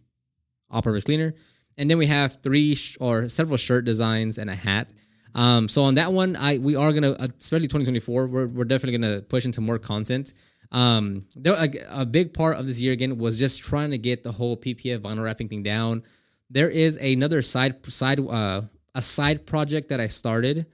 all-purpose 0.71 1.04
cleaner. 1.04 1.35
And 1.78 1.88
then 1.88 1.97
we 1.97 2.07
have 2.07 2.42
three 2.42 2.75
sh- 2.75 2.99
or 3.00 3.28
several 3.28 3.57
shirt 3.57 3.85
designs 3.85 4.37
and 4.37 4.50
a 4.50 4.54
hat. 4.54 4.92
Um, 5.35 5.68
so 5.68 5.83
on 5.85 5.95
that 5.95 6.12
one, 6.12 6.37
I 6.37 6.59
we 6.59 6.75
are 6.75 6.92
gonna, 6.92 7.12
uh, 7.12 7.28
especially 7.38 7.68
2024, 7.68 8.26
we're, 8.26 8.47
we're 8.47 8.64
definitely 8.64 8.99
gonna 8.99 9.23
push 9.23 9.45
into 9.45 9.61
more 9.61 9.78
content. 9.78 10.33
Um, 10.70 11.26
there 11.34 11.54
a, 11.54 12.00
a 12.02 12.06
big 12.06 12.34
part 12.34 12.58
of 12.58 12.66
this 12.66 12.80
year 12.80 12.92
again 12.92 13.16
was 13.18 13.38
just 13.38 13.60
trying 13.60 13.90
to 13.92 13.98
get 13.98 14.22
the 14.22 14.32
whole 14.32 14.56
PPF 14.56 14.98
vinyl 14.98 15.25
wrapping 15.25 15.48
thing 15.48 15.62
down. 15.62 16.02
There 16.50 16.68
is 16.68 16.96
another 16.96 17.42
side 17.42 17.90
side 17.90 18.20
uh, 18.20 18.62
a 18.94 19.02
side 19.02 19.46
project 19.46 19.88
that 19.88 20.00
I 20.00 20.06
started 20.08 20.66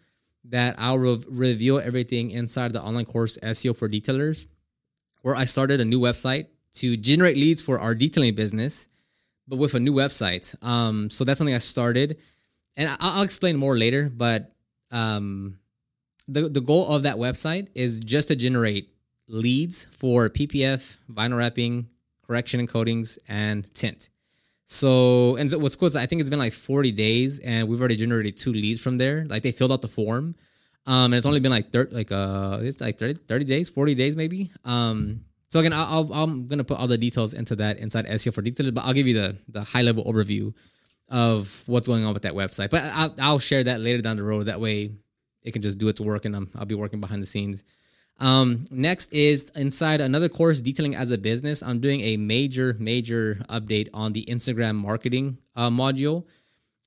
that 0.47 0.75
I'll 0.79 0.99
re- 0.99 1.25
reveal 1.29 1.79
everything 1.79 2.31
inside 2.31 2.73
the 2.73 2.83
online 2.83 3.07
course 3.07 3.39
SEO 3.43 3.77
for 3.77 3.89
detailers, 3.89 4.47
where 5.23 5.35
I 5.35 5.45
started 5.47 5.81
a 5.81 5.85
new 5.85 6.01
website 6.01 6.47
to 6.75 6.97
generate 6.97 7.37
leads 7.37 7.63
for 7.63 7.79
our 7.79 7.95
detailing 7.95 8.35
business, 8.35 8.89
but 9.49 9.57
with 9.59 9.75
a 9.75 9.81
new 9.81 9.93
website. 9.93 10.55
Um, 10.63 11.09
so 11.11 11.25
that's 11.25 11.39
something 11.39 11.55
I 11.55 11.59
started, 11.59 12.19
and 12.77 12.89
I- 12.89 12.97
I'll 13.01 13.23
explain 13.23 13.57
more 13.57 13.77
later. 13.79 14.11
But 14.11 14.53
um, 14.91 15.59
the 16.29 16.49
the 16.49 16.61
goal 16.61 16.89
of 16.95 17.03
that 17.05 17.17
website 17.17 17.69
is 17.75 18.01
just 18.01 18.29
to 18.29 18.37
generate 18.37 18.94
leads 19.29 19.87
for 19.87 20.29
PPF, 20.29 20.97
vinyl 21.11 21.39
wrapping, 21.39 21.89
correction 22.27 22.61
and 22.61 22.69
coatings, 22.69 23.19
and 23.29 23.73
tint. 23.75 24.09
So, 24.67 25.37
and 25.37 25.51
so 25.51 25.59
what's 25.59 25.77
cool 25.77 25.89
is 25.89 25.97
I 25.97 26.07
think 26.07 26.21
it's 26.21 26.31
been 26.31 26.39
like 26.39 26.53
40 26.53 26.93
days 26.93 27.39
and 27.41 27.69
we've 27.69 27.81
already 27.81 27.97
generated 27.97 28.37
two 28.37 28.53
leads 28.53 28.81
from 28.81 28.99
there. 28.99 29.27
Like 29.27 29.43
they 29.43 29.53
filled 29.53 29.73
out 29.73 29.83
the 29.83 29.89
form. 29.89 30.35
Um, 30.87 31.07
and 31.07 31.15
it's 31.15 31.27
only 31.27 31.41
been 31.41 31.53
like 31.53 31.71
30, 31.71 31.95
like, 31.95 32.13
uh, 32.13 32.59
it's 32.61 32.81
like 32.81 32.99
30, 32.99 33.15
30 33.27 33.45
days, 33.45 33.69
40 33.71 33.95
days 33.95 34.17
maybe. 34.17 34.51
Um, 34.65 35.25
so 35.49 35.61
again, 35.61 35.73
I'll, 35.73 36.13
i 36.13 36.23
am 36.23 36.49
to 36.49 36.65
put 36.65 36.79
all 36.79 36.87
the 36.87 36.99
details 36.99 37.33
into 37.33 37.57
that 37.57 37.79
inside 37.79 38.07
SEO 38.07 38.35
for 38.35 38.43
details, 38.43 38.71
but 38.73 38.85
I'll 38.85 38.93
give 38.93 39.07
you 39.07 39.15
the, 39.15 39.37
the 39.49 39.63
high 39.63 39.83
level 39.83 40.05
overview 40.05 40.53
of 41.09 41.63
what's 41.67 41.87
going 41.87 42.05
on 42.05 42.13
with 42.13 42.23
that 42.23 42.33
website. 42.33 42.71
But 42.71 42.83
I'll, 42.93 43.15
I'll 43.21 43.39
share 43.39 43.65
that 43.65 43.81
later 43.81 44.03
down 44.03 44.17
the 44.17 44.23
road. 44.23 44.47
That 44.47 44.61
way 44.61 44.91
it 45.43 45.53
can 45.53 45.63
just 45.63 45.79
do 45.79 45.89
its 45.89 46.01
work 46.01 46.25
and 46.25 46.35
I'm, 46.35 46.51
I'll 46.57 46.65
be 46.65 46.75
working 46.75 47.01
behind 47.01 47.23
the 47.23 47.27
scenes. 47.27 47.63
Um, 48.21 48.67
next 48.71 49.13
is 49.13 49.51
inside 49.57 50.01
another 50.01 50.29
course, 50.29 50.61
detailing 50.61 50.95
as 50.95 51.11
a 51.11 51.19
business. 51.19 51.63
I'm 51.63 51.81
doing 51.81 52.01
a 52.01 52.17
major, 52.17 52.77
major 52.79 53.41
update 53.49 53.89
on 53.93 54.13
the 54.13 54.25
Instagram 54.27 54.77
marketing 54.77 55.39
uh, 55.57 55.71
module. 55.71 56.25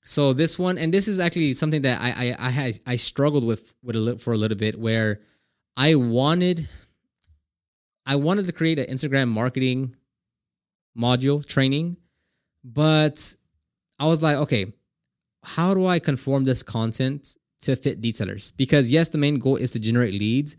So 0.03 0.31
this 0.31 0.57
one, 0.57 0.77
and 0.77 0.93
this 0.93 1.07
is 1.07 1.19
actually 1.19 1.53
something 1.53 1.81
that 1.81 1.99
I 1.99 2.31
I 2.31 2.35
I, 2.39 2.49
had, 2.49 2.79
I 2.85 2.95
struggled 2.95 3.43
with 3.43 3.73
with 3.83 3.97
a 3.97 3.99
little, 3.99 4.19
for 4.19 4.33
a 4.33 4.37
little 4.37 4.57
bit, 4.57 4.79
where 4.79 5.19
I 5.75 5.95
wanted 5.95 6.69
I 8.05 8.15
wanted 8.15 8.45
to 8.45 8.53
create 8.53 8.79
an 8.79 8.85
Instagram 8.85 9.27
marketing 9.27 9.95
module 10.97 11.45
training, 11.45 11.97
but 12.63 13.35
I 13.99 14.07
was 14.07 14.21
like, 14.21 14.37
okay, 14.37 14.71
how 15.43 15.73
do 15.73 15.85
I 15.85 15.99
conform 15.99 16.45
this 16.45 16.63
content 16.63 17.35
to 17.61 17.75
fit 17.75 18.01
detailers? 18.01 18.55
Because 18.55 18.89
yes, 18.89 19.09
the 19.09 19.17
main 19.17 19.39
goal 19.39 19.57
is 19.57 19.71
to 19.71 19.79
generate 19.79 20.13
leads 20.13 20.55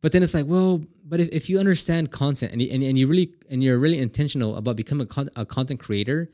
but 0.00 0.12
then 0.12 0.22
it's 0.22 0.34
like, 0.34 0.46
well, 0.46 0.84
but 1.04 1.20
if, 1.20 1.28
if 1.30 1.50
you 1.50 1.58
understand 1.58 2.10
content 2.10 2.52
and, 2.52 2.62
and, 2.62 2.82
and 2.82 2.98
you 2.98 3.06
really 3.06 3.32
and 3.50 3.62
you're 3.62 3.78
really 3.78 3.98
intentional 3.98 4.56
about 4.56 4.76
becoming 4.76 5.04
a, 5.04 5.08
con- 5.08 5.30
a 5.36 5.44
content 5.44 5.80
creator, 5.80 6.30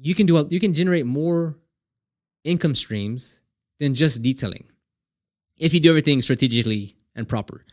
you 0.00 0.14
can 0.14 0.26
do 0.26 0.38
a, 0.38 0.46
you 0.48 0.60
can 0.60 0.72
generate 0.74 1.06
more 1.06 1.58
income 2.44 2.74
streams 2.74 3.40
than 3.80 3.94
just 3.94 4.22
detailing 4.22 4.64
if 5.56 5.74
you 5.74 5.80
do 5.80 5.90
everything 5.90 6.22
strategically 6.22 6.96
and 7.14 7.28
proper. 7.28 7.64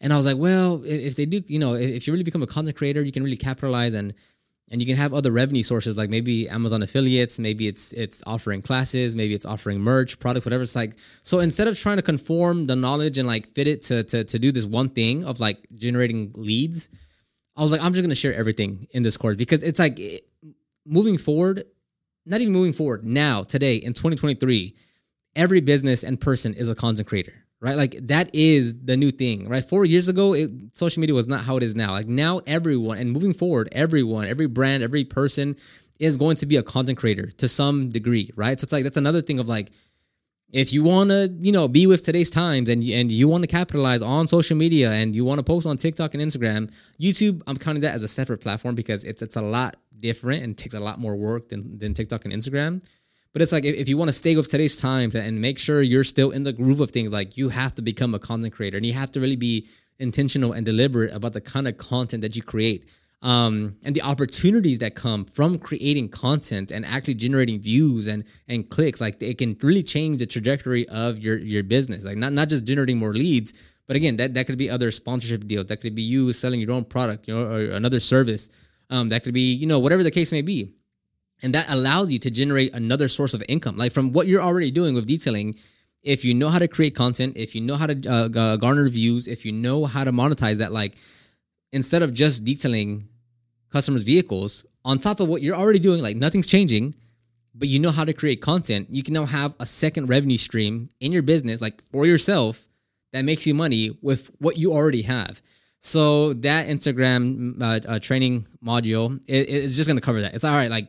And 0.00 0.12
I 0.12 0.16
was 0.16 0.26
like, 0.26 0.36
well, 0.36 0.82
if 0.84 1.16
they 1.16 1.24
do, 1.24 1.42
you 1.46 1.58
know, 1.58 1.74
if 1.74 2.06
you 2.06 2.12
really 2.12 2.24
become 2.24 2.42
a 2.42 2.46
content 2.46 2.76
creator, 2.76 3.02
you 3.02 3.12
can 3.12 3.22
really 3.22 3.36
capitalize 3.36 3.94
and 3.94 4.14
and 4.70 4.80
you 4.80 4.86
can 4.86 4.96
have 4.96 5.14
other 5.14 5.30
revenue 5.30 5.62
sources 5.62 5.96
like 5.96 6.10
maybe 6.10 6.48
Amazon 6.48 6.82
affiliates, 6.82 7.38
maybe 7.38 7.68
it's 7.68 7.92
it's 7.92 8.22
offering 8.26 8.62
classes, 8.62 9.14
maybe 9.14 9.34
it's 9.34 9.46
offering 9.46 9.80
merch, 9.80 10.18
product, 10.18 10.44
whatever. 10.44 10.62
It's 10.62 10.74
like 10.74 10.98
so 11.22 11.38
instead 11.38 11.68
of 11.68 11.78
trying 11.78 11.96
to 11.96 12.02
conform 12.02 12.66
the 12.66 12.76
knowledge 12.76 13.18
and 13.18 13.28
like 13.28 13.46
fit 13.46 13.68
it 13.68 13.82
to 13.82 14.02
to 14.04 14.24
to 14.24 14.38
do 14.38 14.50
this 14.50 14.64
one 14.64 14.88
thing 14.88 15.24
of 15.24 15.38
like 15.40 15.66
generating 15.74 16.32
leads, 16.36 16.88
I 17.56 17.62
was 17.62 17.70
like, 17.70 17.80
I'm 17.80 17.92
just 17.92 18.02
gonna 18.02 18.14
share 18.14 18.34
everything 18.34 18.88
in 18.90 19.02
this 19.02 19.16
course 19.16 19.36
because 19.36 19.62
it's 19.62 19.78
like 19.78 20.00
moving 20.84 21.18
forward, 21.18 21.64
not 22.24 22.40
even 22.40 22.52
moving 22.52 22.72
forward 22.72 23.04
now 23.04 23.44
today 23.44 23.76
in 23.76 23.92
2023, 23.92 24.74
every 25.36 25.60
business 25.60 26.02
and 26.02 26.20
person 26.20 26.54
is 26.54 26.68
a 26.68 26.74
content 26.74 27.06
creator 27.06 27.45
right? 27.60 27.76
Like 27.76 27.96
that 28.02 28.30
is 28.34 28.74
the 28.84 28.96
new 28.96 29.10
thing, 29.10 29.48
right? 29.48 29.64
Four 29.64 29.84
years 29.84 30.08
ago, 30.08 30.34
it, 30.34 30.50
social 30.72 31.00
media 31.00 31.14
was 31.14 31.26
not 31.26 31.44
how 31.44 31.56
it 31.56 31.62
is 31.62 31.74
now. 31.74 31.92
Like 31.92 32.06
now, 32.06 32.40
everyone 32.46 32.98
and 32.98 33.10
moving 33.12 33.32
forward, 33.32 33.68
everyone, 33.72 34.26
every 34.26 34.46
brand, 34.46 34.82
every 34.82 35.04
person 35.04 35.56
is 35.98 36.16
going 36.16 36.36
to 36.36 36.46
be 36.46 36.56
a 36.56 36.62
content 36.62 36.98
creator 36.98 37.30
to 37.32 37.48
some 37.48 37.88
degree, 37.88 38.30
right? 38.36 38.60
So 38.60 38.64
it's 38.64 38.72
like 38.72 38.84
that's 38.84 38.98
another 38.98 39.22
thing 39.22 39.38
of 39.38 39.48
like, 39.48 39.70
if 40.52 40.72
you 40.72 40.84
want 40.84 41.10
to, 41.10 41.34
you 41.40 41.50
know, 41.50 41.66
be 41.66 41.86
with 41.86 42.04
today's 42.04 42.30
times 42.30 42.68
and 42.68 42.82
and 42.84 43.10
you 43.10 43.26
want 43.26 43.42
to 43.42 43.48
capitalize 43.48 44.00
on 44.00 44.28
social 44.28 44.56
media 44.56 44.92
and 44.92 45.14
you 45.14 45.24
want 45.24 45.38
to 45.38 45.42
post 45.42 45.66
on 45.66 45.76
TikTok 45.76 46.14
and 46.14 46.22
Instagram, 46.22 46.70
YouTube, 47.00 47.42
I'm 47.46 47.56
counting 47.56 47.82
that 47.82 47.94
as 47.94 48.02
a 48.02 48.08
separate 48.08 48.38
platform 48.38 48.74
because 48.74 49.04
it's 49.04 49.22
it's 49.22 49.36
a 49.36 49.42
lot 49.42 49.76
different 49.98 50.44
and 50.44 50.56
takes 50.56 50.74
a 50.74 50.80
lot 50.80 51.00
more 51.00 51.16
work 51.16 51.48
than 51.48 51.78
than 51.78 51.94
TikTok 51.94 52.24
and 52.24 52.32
Instagram. 52.32 52.84
But 53.36 53.42
it's 53.42 53.52
like 53.52 53.66
if, 53.66 53.76
if 53.76 53.86
you 53.86 53.98
want 53.98 54.08
to 54.08 54.14
stay 54.14 54.34
with 54.34 54.48
today's 54.48 54.76
times 54.76 55.14
and 55.14 55.42
make 55.42 55.58
sure 55.58 55.82
you're 55.82 56.04
still 56.04 56.30
in 56.30 56.44
the 56.44 56.54
groove 56.54 56.80
of 56.80 56.90
things, 56.90 57.12
like 57.12 57.36
you 57.36 57.50
have 57.50 57.74
to 57.74 57.82
become 57.82 58.14
a 58.14 58.18
content 58.18 58.54
creator 58.54 58.78
and 58.78 58.86
you 58.86 58.94
have 58.94 59.12
to 59.12 59.20
really 59.20 59.36
be 59.36 59.66
intentional 59.98 60.54
and 60.54 60.64
deliberate 60.64 61.12
about 61.12 61.34
the 61.34 61.42
kind 61.42 61.68
of 61.68 61.76
content 61.76 62.22
that 62.22 62.34
you 62.34 62.40
create. 62.40 62.88
Um, 63.20 63.76
and 63.84 63.94
the 63.94 64.00
opportunities 64.00 64.78
that 64.78 64.94
come 64.94 65.26
from 65.26 65.58
creating 65.58 66.08
content 66.08 66.70
and 66.70 66.86
actually 66.86 67.16
generating 67.16 67.60
views 67.60 68.06
and 68.06 68.24
and 68.48 68.70
clicks, 68.70 69.02
like 69.02 69.22
it 69.22 69.36
can 69.36 69.54
really 69.60 69.82
change 69.82 70.16
the 70.16 70.24
trajectory 70.24 70.88
of 70.88 71.18
your 71.18 71.36
your 71.36 71.62
business. 71.62 72.06
Like 72.06 72.16
not 72.16 72.32
not 72.32 72.48
just 72.48 72.64
generating 72.64 72.96
more 72.96 73.12
leads, 73.12 73.52
but 73.86 73.96
again, 73.96 74.16
that 74.16 74.32
that 74.32 74.46
could 74.46 74.56
be 74.56 74.70
other 74.70 74.90
sponsorship 74.90 75.46
deals. 75.46 75.66
That 75.66 75.82
could 75.82 75.94
be 75.94 76.00
you 76.00 76.32
selling 76.32 76.60
your 76.60 76.72
own 76.72 76.84
product, 76.84 77.28
you 77.28 77.34
know, 77.34 77.44
or 77.44 77.64
another 77.72 78.00
service. 78.00 78.48
Um, 78.88 79.10
that 79.10 79.24
could 79.24 79.34
be 79.34 79.52
you 79.52 79.66
know 79.66 79.78
whatever 79.78 80.02
the 80.02 80.10
case 80.10 80.32
may 80.32 80.40
be. 80.40 80.75
And 81.42 81.54
that 81.54 81.66
allows 81.68 82.10
you 82.10 82.18
to 82.20 82.30
generate 82.30 82.74
another 82.74 83.08
source 83.08 83.34
of 83.34 83.42
income. 83.48 83.76
Like 83.76 83.92
from 83.92 84.12
what 84.12 84.26
you're 84.26 84.42
already 84.42 84.70
doing 84.70 84.94
with 84.94 85.06
detailing, 85.06 85.56
if 86.02 86.24
you 86.24 86.34
know 86.34 86.48
how 86.48 86.58
to 86.58 86.68
create 86.68 86.94
content, 86.94 87.36
if 87.36 87.54
you 87.54 87.60
know 87.60 87.76
how 87.76 87.86
to 87.86 88.08
uh, 88.08 88.56
garner 88.56 88.88
views, 88.88 89.26
if 89.26 89.44
you 89.44 89.52
know 89.52 89.84
how 89.86 90.04
to 90.04 90.12
monetize 90.12 90.58
that, 90.58 90.72
like 90.72 90.94
instead 91.72 92.02
of 92.02 92.14
just 92.14 92.44
detailing 92.44 93.08
customers' 93.70 94.02
vehicles, 94.02 94.64
on 94.84 94.98
top 94.98 95.20
of 95.20 95.28
what 95.28 95.42
you're 95.42 95.56
already 95.56 95.80
doing, 95.80 96.00
like 96.00 96.16
nothing's 96.16 96.46
changing, 96.46 96.94
but 97.54 97.68
you 97.68 97.78
know 97.78 97.90
how 97.90 98.04
to 98.04 98.12
create 98.12 98.40
content, 98.40 98.88
you 98.88 99.02
can 99.02 99.14
now 99.14 99.26
have 99.26 99.54
a 99.58 99.66
second 99.66 100.08
revenue 100.08 100.38
stream 100.38 100.88
in 101.00 101.10
your 101.10 101.22
business, 101.22 101.60
like 101.60 101.82
for 101.90 102.06
yourself, 102.06 102.68
that 103.12 103.24
makes 103.24 103.46
you 103.46 103.54
money 103.54 103.96
with 104.00 104.30
what 104.38 104.56
you 104.56 104.72
already 104.72 105.02
have. 105.02 105.42
So 105.80 106.34
that 106.34 106.68
Instagram 106.68 107.60
uh, 107.60 107.80
uh, 107.88 107.98
training 107.98 108.46
module 108.64 109.20
is 109.26 109.72
it, 109.72 109.76
just 109.76 109.88
going 109.88 109.96
to 109.96 110.04
cover 110.04 110.20
that. 110.22 110.34
It's 110.34 110.44
all 110.44 110.54
right. 110.54 110.70
Like 110.70 110.88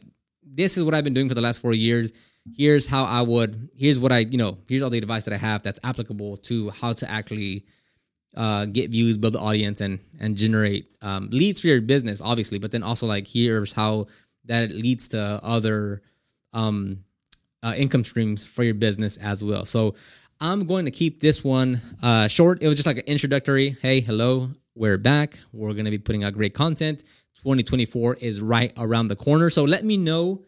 this 0.53 0.77
is 0.77 0.83
what 0.83 0.93
I've 0.93 1.03
been 1.03 1.13
doing 1.13 1.29
for 1.29 1.35
the 1.35 1.41
last 1.41 1.59
four 1.59 1.73
years. 1.73 2.11
Here's 2.55 2.87
how 2.87 3.03
I 3.03 3.21
would, 3.21 3.69
here's 3.75 3.99
what 3.99 4.11
I, 4.11 4.19
you 4.19 4.37
know, 4.37 4.57
here's 4.69 4.81
all 4.81 4.89
the 4.89 4.97
advice 4.97 5.25
that 5.25 5.33
I 5.33 5.37
have 5.37 5.63
that's 5.63 5.79
applicable 5.83 6.37
to 6.37 6.69
how 6.69 6.93
to 6.93 7.09
actually 7.09 7.65
uh, 8.35 8.65
get 8.65 8.91
views, 8.91 9.17
build 9.17 9.33
the 9.33 9.39
audience, 9.39 9.81
and 9.81 9.99
and 10.19 10.37
generate 10.37 10.87
um, 11.01 11.29
leads 11.31 11.61
for 11.61 11.67
your 11.67 11.81
business, 11.81 12.21
obviously. 12.21 12.59
But 12.59 12.71
then 12.71 12.83
also 12.83 13.07
like 13.07 13.27
here's 13.27 13.73
how 13.73 14.07
that 14.45 14.71
leads 14.71 15.09
to 15.09 15.39
other 15.43 16.01
um, 16.53 17.03
uh, 17.63 17.73
income 17.75 18.03
streams 18.03 18.45
for 18.45 18.63
your 18.63 18.75
business 18.75 19.17
as 19.17 19.43
well. 19.43 19.65
So 19.65 19.95
I'm 20.39 20.65
going 20.65 20.85
to 20.85 20.91
keep 20.91 21.19
this 21.19 21.43
one 21.43 21.81
uh, 22.01 22.27
short. 22.27 22.61
It 22.61 22.67
was 22.67 22.75
just 22.75 22.87
like 22.87 22.97
an 22.97 23.05
introductory. 23.07 23.75
Hey, 23.81 24.01
hello, 24.01 24.51
we're 24.75 24.97
back. 24.97 25.39
We're 25.51 25.73
going 25.73 25.85
to 25.85 25.91
be 25.91 25.97
putting 25.97 26.23
out 26.23 26.33
great 26.33 26.53
content. 26.53 27.03
2024 27.47 28.15
is 28.15 28.41
right 28.41 28.73
around 28.77 29.07
the 29.07 29.15
corner. 29.15 29.49
So 29.49 29.63
let 29.63 29.85
me 29.85 29.95
know 29.95 30.43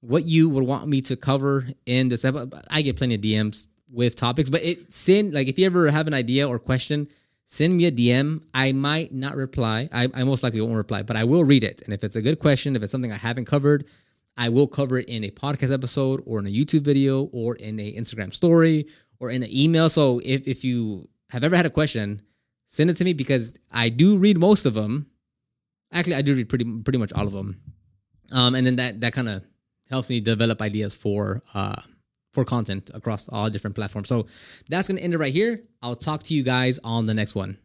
what 0.00 0.24
you 0.24 0.48
would 0.48 0.64
want 0.64 0.88
me 0.88 1.02
to 1.02 1.14
cover 1.14 1.68
in 1.84 2.08
this 2.08 2.24
episode. 2.24 2.54
I 2.70 2.80
get 2.80 2.96
plenty 2.96 3.16
of 3.16 3.20
DMs 3.20 3.66
with 3.92 4.16
topics, 4.16 4.48
but 4.48 4.62
it 4.62 4.90
send 4.90 5.34
like 5.34 5.48
if 5.48 5.58
you 5.58 5.66
ever 5.66 5.90
have 5.90 6.06
an 6.06 6.14
idea 6.14 6.48
or 6.48 6.58
question, 6.58 7.08
send 7.44 7.76
me 7.76 7.84
a 7.84 7.92
DM. 7.92 8.42
I 8.54 8.72
might 8.72 9.12
not 9.12 9.36
reply. 9.36 9.90
I, 9.92 10.08
I 10.14 10.24
most 10.24 10.42
likely 10.42 10.62
won't 10.62 10.76
reply, 10.76 11.02
but 11.02 11.16
I 11.16 11.24
will 11.24 11.44
read 11.44 11.62
it. 11.62 11.82
And 11.82 11.92
if 11.92 12.02
it's 12.02 12.16
a 12.16 12.22
good 12.22 12.38
question, 12.38 12.74
if 12.74 12.82
it's 12.82 12.90
something 12.90 13.12
I 13.12 13.16
haven't 13.16 13.44
covered, 13.44 13.86
I 14.38 14.48
will 14.48 14.66
cover 14.66 14.96
it 14.96 15.10
in 15.10 15.24
a 15.24 15.30
podcast 15.30 15.74
episode 15.74 16.22
or 16.24 16.38
in 16.38 16.46
a 16.46 16.50
YouTube 16.50 16.82
video 16.82 17.24
or 17.34 17.56
in 17.56 17.78
a 17.78 17.92
Instagram 17.92 18.32
story 18.32 18.86
or 19.18 19.30
in 19.30 19.42
an 19.42 19.50
email. 19.52 19.90
So 19.90 20.22
if, 20.24 20.48
if 20.48 20.64
you 20.64 21.10
have 21.28 21.44
ever 21.44 21.54
had 21.54 21.66
a 21.66 21.70
question, 21.70 22.22
send 22.64 22.88
it 22.88 22.94
to 22.94 23.04
me 23.04 23.12
because 23.12 23.58
I 23.70 23.90
do 23.90 24.16
read 24.16 24.38
most 24.38 24.64
of 24.64 24.72
them. 24.72 25.10
Actually, 25.92 26.16
I 26.16 26.22
do 26.22 26.34
read 26.34 26.48
pretty 26.48 26.64
pretty 26.82 26.98
much 26.98 27.12
all 27.12 27.26
of 27.26 27.32
them. 27.32 27.60
Um, 28.32 28.54
and 28.54 28.66
then 28.66 28.76
that 28.76 29.00
that 29.00 29.12
kind 29.12 29.28
of 29.28 29.44
helps 29.88 30.08
me 30.08 30.20
develop 30.20 30.62
ideas 30.62 30.94
for 30.94 31.42
uh 31.54 31.80
for 32.32 32.44
content 32.44 32.90
across 32.94 33.28
all 33.28 33.50
different 33.50 33.74
platforms. 33.74 34.08
So 34.08 34.26
that's 34.68 34.88
gonna 34.88 35.00
end 35.00 35.14
it 35.14 35.18
right 35.18 35.32
here. 35.32 35.62
I'll 35.82 35.96
talk 35.96 36.22
to 36.24 36.34
you 36.34 36.42
guys 36.42 36.78
on 36.84 37.06
the 37.06 37.14
next 37.14 37.34
one. 37.34 37.58